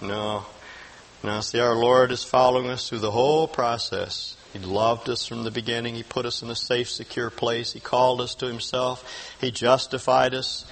[0.00, 0.44] No.
[1.22, 4.36] Now, see, our Lord is following us through the whole process.
[4.52, 5.94] He loved us from the beginning.
[5.94, 7.72] He put us in a safe, secure place.
[7.72, 9.36] He called us to Himself.
[9.40, 10.66] He justified us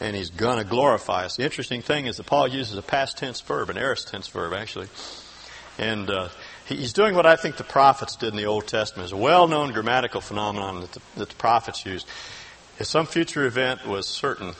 [0.00, 1.36] and he's going to glorify us.
[1.36, 4.52] The interesting thing is that Paul uses a past tense verb, an aorist tense verb,
[4.52, 4.88] actually.
[5.78, 6.28] And uh,
[6.66, 9.04] he's doing what I think the prophets did in the Old Testament.
[9.04, 12.06] It's a well-known grammatical phenomenon that the, that the prophets used.
[12.78, 14.54] If some future event was certain,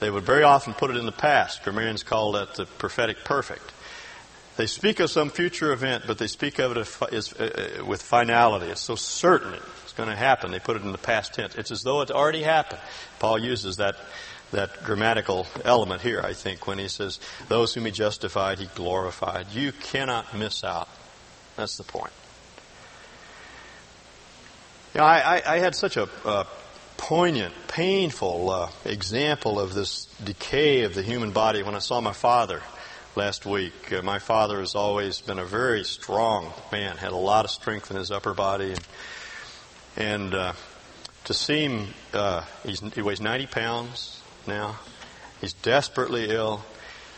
[0.00, 1.62] they would very often put it in the past.
[1.62, 3.72] Grammarians call that the prophetic perfect.
[4.56, 8.02] They speak of some future event, but they speak of it as, uh, uh, with
[8.02, 8.66] finality.
[8.66, 10.50] It's so certain, It's going to happen.
[10.50, 11.54] They put it in the past tense.
[11.54, 12.80] It's as though it's already happened.
[13.18, 13.96] Paul uses that
[14.52, 19.48] that grammatical element here, I think, when he says, Those whom he justified, he glorified.
[19.52, 20.88] You cannot miss out.
[21.56, 22.12] That's the point.
[24.94, 26.06] You know, I, I, I had such a
[26.98, 32.12] poignant, painful uh, example of this decay of the human body when I saw my
[32.12, 32.62] father
[33.16, 33.92] last week.
[33.92, 37.90] Uh, my father has always been a very strong man, had a lot of strength
[37.90, 38.86] in his upper body, and,
[39.96, 40.52] and uh,
[41.24, 42.44] to see him, uh,
[42.94, 44.78] he weighs 90 pounds now.
[45.40, 46.64] He's desperately ill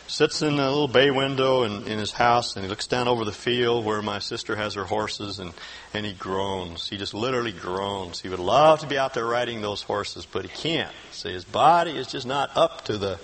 [0.07, 3.25] sits in a little bay window in, in his house and he looks down over
[3.25, 5.53] the field where my sister has her horses and,
[5.95, 6.89] and he groans.
[6.89, 8.21] He just literally groans.
[8.21, 10.95] He would love to be out there riding those horses, but he can't.
[11.13, 13.19] See, his body is just not up to the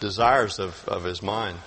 [0.00, 1.58] desires of, of his mind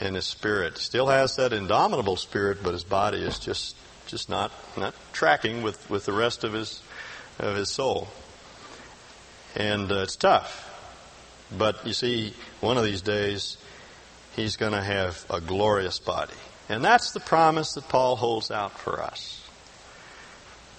[0.00, 0.78] and his spirit.
[0.78, 5.90] Still has that indomitable spirit, but his body is just just not not tracking with,
[5.90, 6.80] with the rest of his
[7.40, 8.06] of his soul.
[9.56, 10.75] And uh, it's tough.
[11.56, 13.56] But you see, one of these days
[14.34, 16.34] he's going to have a glorious body.
[16.68, 19.48] And that's the promise that Paul holds out for us.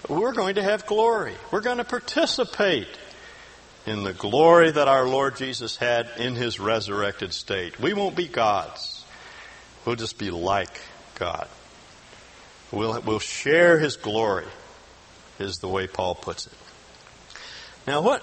[0.08, 1.34] We're going to have glory.
[1.52, 2.88] We're going to participate
[3.86, 7.80] in the glory that our Lord Jesus had in his resurrected state.
[7.80, 9.06] We won't be gods.
[9.86, 10.82] We'll just be like
[11.16, 11.48] God.
[12.72, 14.46] We'll, we'll share his glory,
[15.40, 16.54] is the way Paul puts it.
[17.88, 18.22] Now, what,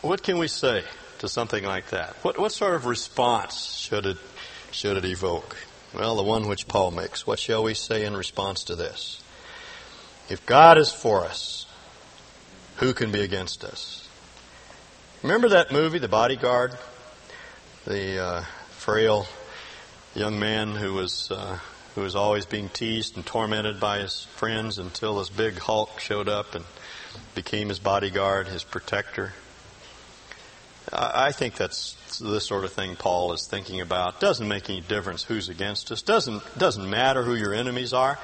[0.00, 0.84] what can we say
[1.22, 2.14] to something like that?
[2.22, 4.18] What, what sort of response should it
[4.72, 5.56] should it evoke?
[5.94, 7.26] Well, the one which Paul makes.
[7.26, 9.22] What shall we say in response to this?
[10.28, 11.66] If God is for us,
[12.76, 14.08] who can be against us?
[15.22, 16.76] Remember that movie, The Bodyguard?
[17.86, 19.26] The uh, frail
[20.14, 21.58] young man who was uh,
[21.94, 26.28] who was always being teased and tormented by his friends until this big Hulk showed
[26.28, 26.64] up and
[27.36, 29.34] became his bodyguard, his protector.
[30.92, 34.20] I think that's the sort of thing Paul is thinking about.
[34.20, 36.02] Doesn't make any difference who's against us.
[36.02, 38.18] Doesn't doesn't matter who your enemies are.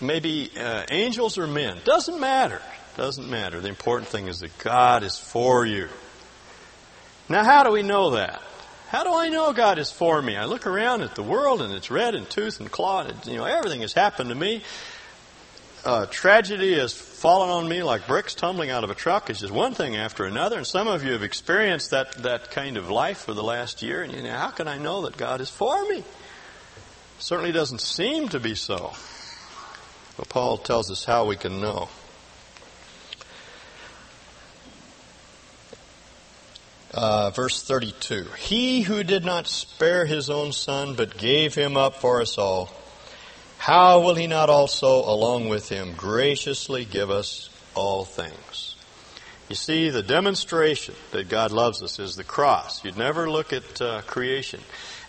[0.00, 1.78] Maybe uh, angels or men.
[1.84, 2.60] Doesn't matter.
[2.96, 3.60] Doesn't matter.
[3.60, 5.88] The important thing is that God is for you.
[7.28, 8.40] Now, how do we know that?
[8.88, 10.36] How do I know God is for me?
[10.36, 13.00] I look around at the world and it's red and tooth and claw.
[13.00, 14.62] And, you know, everything has happened to me
[15.84, 19.30] uh, tragedy has fallen on me like bricks tumbling out of a truck.
[19.30, 20.56] It's just one thing after another.
[20.56, 24.02] And some of you have experienced that, that kind of life for the last year.
[24.02, 26.02] And you know, how can I know that God is for me?
[27.18, 28.92] Certainly doesn't seem to be so.
[30.16, 31.88] But Paul tells us how we can know.
[36.92, 41.96] Uh, verse 32 He who did not spare his own son, but gave him up
[41.96, 42.70] for us all
[43.64, 48.76] how will he not also, along with him, graciously give us all things?
[49.48, 52.84] You see, the demonstration that God loves us is the cross.
[52.84, 54.60] You'd never look at uh, creation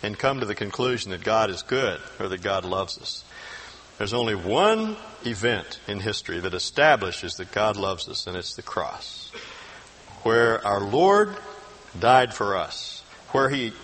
[0.02, 3.24] and come to the conclusion that God is good or that God loves us.
[3.98, 4.96] There's only one
[5.26, 9.32] event in history that establishes that God loves us, and it's the cross,
[10.22, 11.36] where our Lord
[12.00, 13.74] died for us, where He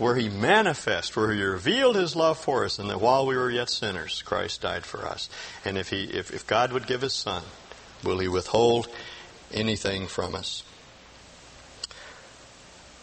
[0.00, 3.50] where he manifested, where he revealed his love for us, and that while we were
[3.50, 5.28] yet sinners, Christ died for us.
[5.62, 7.42] And if he, if, if God would give his son,
[8.02, 8.88] will he withhold
[9.52, 10.64] anything from us?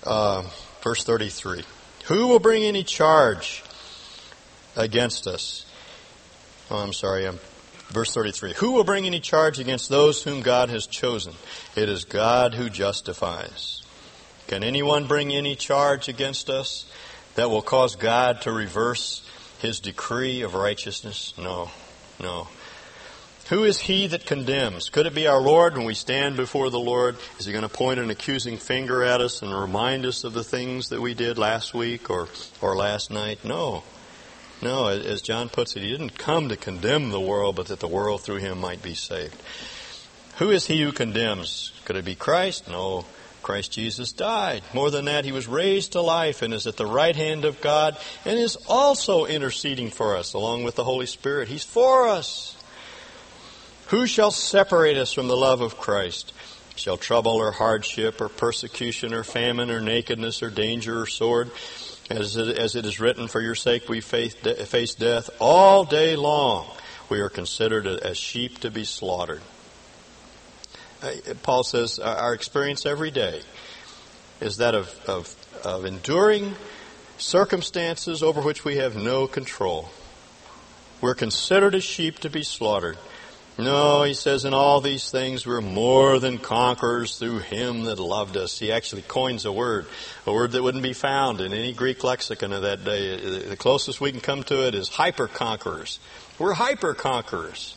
[0.03, 0.43] Uh,
[0.81, 1.63] verse 33.
[2.05, 3.63] Who will bring any charge
[4.75, 5.67] against us?
[6.71, 7.27] Oh, I'm sorry.
[7.27, 7.37] I'm,
[7.89, 8.53] verse 33.
[8.53, 11.33] Who will bring any charge against those whom God has chosen?
[11.75, 13.83] It is God who justifies.
[14.47, 16.89] Can anyone bring any charge against us
[17.35, 19.29] that will cause God to reverse
[19.59, 21.33] his decree of righteousness?
[21.37, 21.69] No,
[22.21, 22.47] no.
[23.49, 24.89] Who is he that condemns?
[24.89, 27.15] Could it be our Lord when we stand before the Lord?
[27.39, 30.43] Is he going to point an accusing finger at us and remind us of the
[30.43, 32.27] things that we did last week or,
[32.61, 33.45] or last night?
[33.45, 33.83] No.
[34.61, 37.87] No, as John puts it, he didn't come to condemn the world, but that the
[37.87, 39.41] world through him might be saved.
[40.37, 41.71] Who is he who condemns?
[41.85, 42.67] Could it be Christ?
[42.67, 43.05] No.
[43.47, 44.61] Christ Jesus died.
[44.73, 47.61] More than that, he was raised to life and is at the right hand of
[47.61, 47.95] God
[48.25, 51.47] and is also interceding for us along with the Holy Spirit.
[51.47, 52.61] He's for us.
[53.87, 56.33] Who shall separate us from the love of Christ?
[56.75, 61.49] Shall trouble or hardship or persecution or famine or nakedness or danger or sword?
[62.09, 66.17] As it, as it is written, for your sake we face, face death all day
[66.17, 66.67] long.
[67.07, 69.41] We are considered as sheep to be slaughtered.
[71.01, 73.41] Uh, Paul says our experience every day
[74.41, 76.55] is that of, of, of enduring
[77.17, 79.89] circumstances over which we have no control.
[81.01, 82.97] We're considered as sheep to be slaughtered.
[83.59, 88.37] No, he says, in all these things we're more than conquerors through him that loved
[88.37, 88.59] us.
[88.59, 89.87] He actually coins a word,
[90.27, 93.17] a word that wouldn't be found in any Greek lexicon of that day.
[93.47, 95.99] The closest we can come to it is hyper conquerors.
[96.37, 97.75] We're hyper conquerors.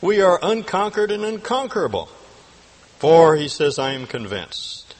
[0.00, 2.08] We are unconquered and unconquerable.
[2.98, 4.94] For, he says, I am convinced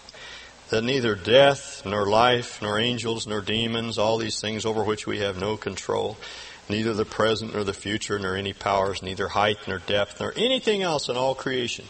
[0.69, 5.21] that neither death, nor life, nor angels, nor demons, all these things over which we
[5.21, 6.19] have no control,
[6.69, 10.83] neither the present nor the future, nor any powers, neither height nor depth, nor anything
[10.83, 11.87] else in all creation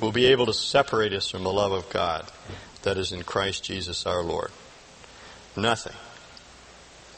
[0.00, 2.30] will be able to separate us from the love of God
[2.82, 4.50] that is in Christ Jesus our Lord.
[5.56, 5.94] Nothing,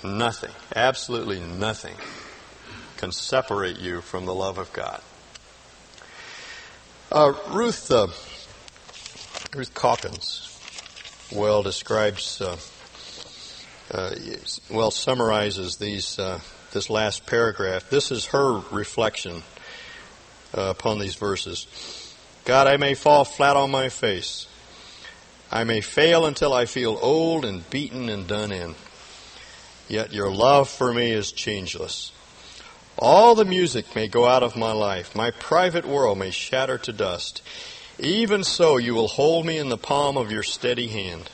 [0.05, 1.97] nothing, absolutely nothing
[2.97, 5.01] can separate you from the love of God.
[7.11, 8.09] Uh, Ruth, uh,
[9.57, 10.43] Ruth Calkins
[11.33, 12.57] well describes, uh,
[13.93, 14.11] uh
[14.73, 16.41] well summarizes these uh,
[16.73, 17.89] this last paragraph.
[17.91, 19.45] This is her reflection
[20.53, 21.69] uh, upon these verses.
[22.45, 24.49] God, I may fall flat on my face.
[25.49, 28.75] I may fail until I feel old and beaten and done in.
[29.87, 32.11] Yet your love for me is changeless.
[32.99, 35.15] All the music may go out of my life.
[35.15, 37.43] My private world may shatter to dust.
[37.99, 41.31] Even so, you will hold me in the palm of your steady hand.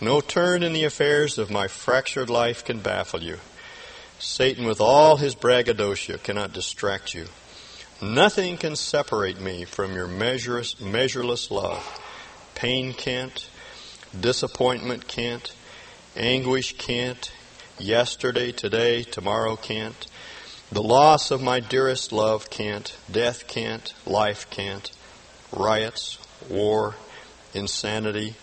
[0.00, 3.38] No turn in the affairs of my fractured life can baffle you.
[4.18, 7.26] Satan, with all his braggadocio, cannot distract you.
[8.02, 11.84] Nothing can separate me from your measureless, measureless love.
[12.54, 13.48] Pain can't,
[14.18, 15.52] disappointment can't,
[16.16, 17.30] anguish can't,
[17.78, 20.06] yesterday, today, tomorrow can't.
[20.70, 24.90] The loss of my dearest love can't, death can't, life can't,
[25.50, 26.94] riots, war,
[27.54, 28.34] insanity,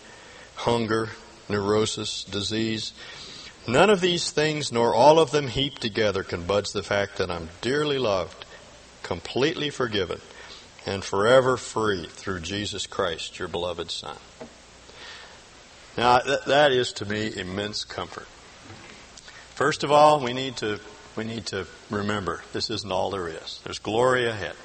[0.56, 1.10] hunger,
[1.48, 2.94] neurosis, disease,
[3.68, 7.32] None of these things, nor all of them heaped together, can budge the fact that
[7.32, 8.46] I'm dearly loved,
[9.02, 10.22] completely forgiven,
[10.86, 14.18] and forever free through Jesus Christ, your beloved Son.
[15.98, 18.28] Now, that is to me immense comfort.
[19.56, 20.80] First of all, we need to
[21.16, 23.60] we need to remember this isn't all there is.
[23.64, 24.56] There's glory ahead.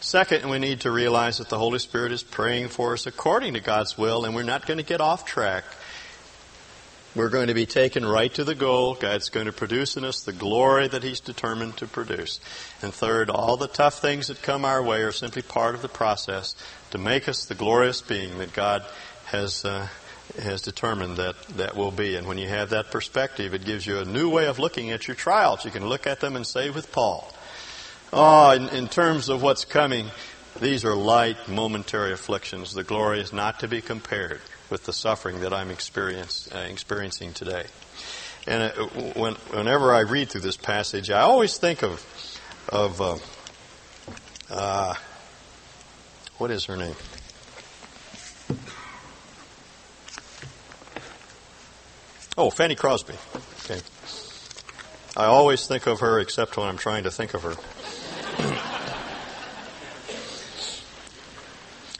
[0.00, 3.60] Second, we need to realize that the Holy Spirit is praying for us according to
[3.60, 5.64] God's will, and we're not going to get off track
[7.16, 8.94] we're going to be taken right to the goal.
[8.94, 12.38] God's going to produce in us the glory that He's determined to produce.
[12.82, 15.88] And third, all the tough things that come our way are simply part of the
[15.88, 16.54] process
[16.92, 18.84] to make us the glorious being that God
[19.26, 19.88] has uh,
[20.42, 22.16] has determined that that will be.
[22.16, 25.08] And when you have that perspective, it gives you a new way of looking at
[25.08, 25.64] your trials.
[25.64, 27.32] You can look at them and say with Paul,
[28.12, 30.10] "Oh, in, in terms of what's coming,
[30.60, 32.74] these are light, momentary afflictions.
[32.74, 37.32] The glory is not to be compared." with the suffering that I'm experience, uh, experiencing
[37.32, 37.64] today.
[38.46, 42.06] And uh, when, whenever I read through this passage, I always think of
[42.68, 43.16] of uh,
[44.48, 44.94] uh,
[46.38, 46.94] what is her name?
[52.42, 53.12] Oh, Fanny Crosby.
[53.64, 53.82] Okay.
[55.14, 57.54] I always think of her, except when I'm trying to think of her.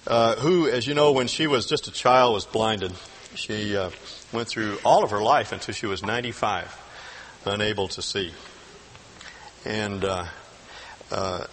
[0.07, 2.95] uh, who, as you know, when she was just a child, was blinded.
[3.35, 3.91] She uh,
[4.33, 6.75] went through all of her life until she was 95,
[7.45, 8.33] unable to see.
[9.67, 10.25] And uh,
[11.11, 11.45] uh,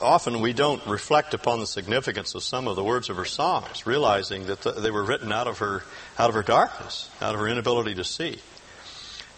[0.00, 3.86] often we don't reflect upon the significance of some of the words of her songs,
[3.86, 5.82] realizing that the, they were written out of her
[6.18, 8.38] out of her darkness, out of her inability to see.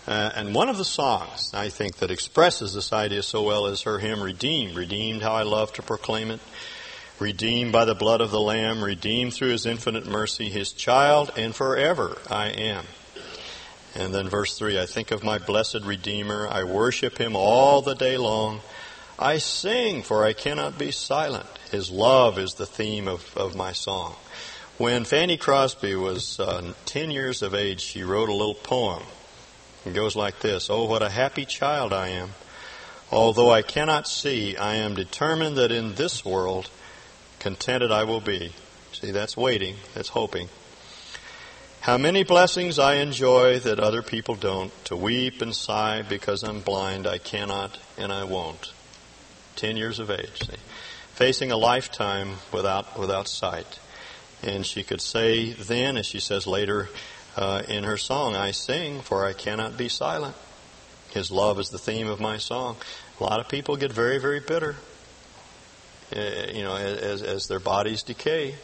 [0.06, 3.82] Uh, and one of the songs I think that expresses this idea so well is
[3.82, 6.40] her hymn "Redeemed." Redeemed, how I love to proclaim it
[7.22, 11.54] redeemed by the blood of the Lamb, redeemed through his infinite mercy, his child, and
[11.54, 12.84] forever I am.
[13.94, 16.48] And then verse 3 I think of my blessed Redeemer.
[16.50, 18.60] I worship him all the day long.
[19.22, 21.46] I sing, for I cannot be silent.
[21.70, 24.16] His love is the theme of, of my song.
[24.78, 29.04] When Fanny Crosby was uh, 10 years of age, she wrote a little poem.
[29.86, 32.30] It goes like this Oh, what a happy child I am.
[33.10, 36.68] Although I cannot see, I am determined that in this world
[37.42, 38.52] Contented I will be.
[38.92, 40.48] See, that's waiting, that's hoping.
[41.80, 44.72] How many blessings I enjoy that other people don't.
[44.84, 48.72] To weep and sigh because I'm blind, I cannot and I won't.
[49.56, 50.56] Ten years of age, see.
[51.14, 53.78] Facing a lifetime without, without sight.
[54.42, 56.88] And she could say then, as she says later
[57.36, 60.34] uh, in her song, I sing for I cannot be silent.
[61.10, 62.76] His love is the theme of my song.
[63.20, 64.76] A lot of people get very, very bitter
[66.14, 68.54] uh, you know, as, as their bodies decay.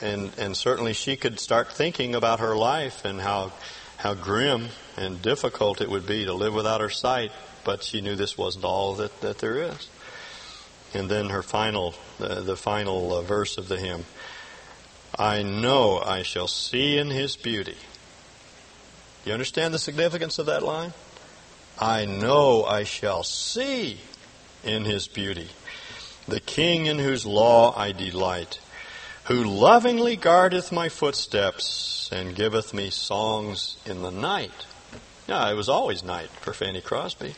[0.00, 3.52] And, and certainly she could start thinking about her life and how,
[3.96, 7.32] how grim and difficult it would be to live without her sight,
[7.66, 9.88] but she knew this wasn't all that, that there is.
[10.94, 14.04] And then her final, uh, the final uh, verse of the hymn.
[15.18, 17.76] I know I shall see in his beauty.
[19.24, 20.92] You understand the significance of that line?
[21.78, 23.98] I know I shall see
[24.62, 25.48] in his beauty
[26.28, 28.60] the King in whose law I delight,
[29.24, 34.66] who lovingly guardeth my footsteps and giveth me songs in the night.
[35.28, 37.34] Now, it was always night for Fanny Crosby,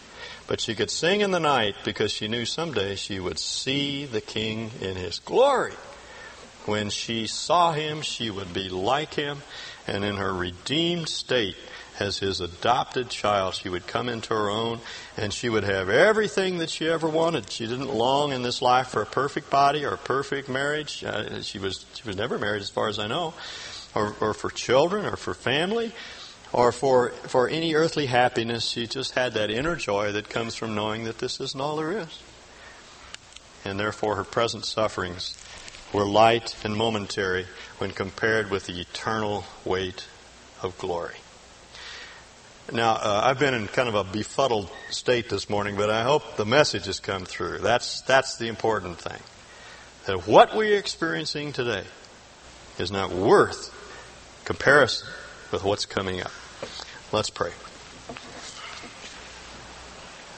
[0.49, 4.20] but she could sing in the night because she knew someday she would see the
[4.20, 5.74] King in his glory.
[6.64, 9.42] When she saw him, she would be like him,
[9.86, 11.57] and in her redeemed state,
[12.01, 14.80] as his adopted child, she would come into her own
[15.16, 17.51] and she would have everything that she ever wanted.
[17.51, 21.03] She didn't long in this life for a perfect body or a perfect marriage.
[21.03, 23.34] Uh, she was she was never married, as far as I know,
[23.94, 25.92] or, or for children or for family
[26.53, 28.64] or for for any earthly happiness.
[28.68, 31.92] She just had that inner joy that comes from knowing that this isn't all there
[31.92, 32.22] is,
[33.64, 35.36] and therefore her present sufferings
[35.92, 37.46] were light and momentary
[37.78, 40.07] when compared with the eternal weight
[40.62, 41.16] of glory.
[42.70, 46.36] Now, uh, I've been in kind of a befuddled state this morning, but I hope
[46.36, 47.59] the message has come through.
[47.59, 49.20] That's, that's the important thing.
[50.05, 51.84] That what we're experiencing today
[52.78, 53.74] is not worth
[54.44, 55.09] comparison
[55.51, 56.32] with what's coming up.
[57.12, 57.53] Let's pray.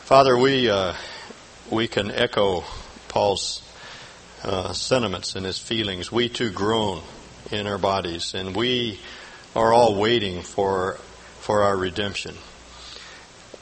[0.05, 0.95] Father, we, uh,
[1.71, 2.65] we can echo
[3.09, 3.63] Paul's
[4.43, 6.11] uh, sentiments and his feelings.
[6.11, 7.03] We too groan
[7.51, 9.01] in our bodies, and we
[9.55, 10.99] are all waiting for
[11.41, 12.35] for our redemption.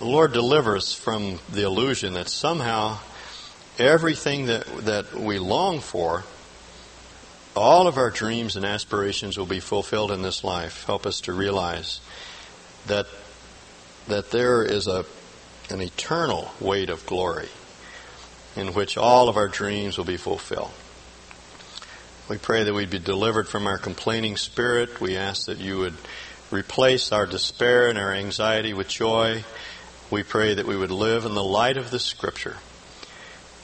[0.00, 2.98] Lord deliver us from the illusion that somehow
[3.78, 6.24] everything that, that we long for,
[7.58, 10.84] all of our dreams and aspirations will be fulfilled in this life.
[10.84, 12.00] Help us to realize
[12.86, 13.06] that,
[14.06, 15.04] that there is a,
[15.70, 17.48] an eternal weight of glory
[18.56, 20.70] in which all of our dreams will be fulfilled.
[22.28, 25.00] We pray that we'd be delivered from our complaining spirit.
[25.00, 25.94] We ask that you would
[26.50, 29.44] replace our despair and our anxiety with joy.
[30.10, 32.56] We pray that we would live in the light of the Scripture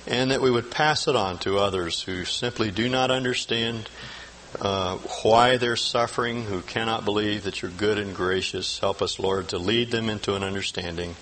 [0.07, 3.89] and that we would pass it on to others who simply do not understand
[4.61, 8.79] uh, why they're suffering, who cannot believe that you're good and gracious.
[8.79, 11.17] Help us, Lord, to lead them into an understanding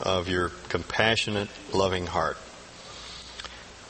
[0.00, 2.38] of your compassionate, loving heart.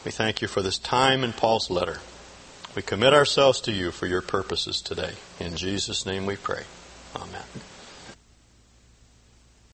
[0.05, 1.99] We thank you for this time in Paul's letter.
[2.75, 5.13] We commit ourselves to you for your purposes today.
[5.39, 6.63] In Jesus' name we pray.
[7.15, 7.43] Amen.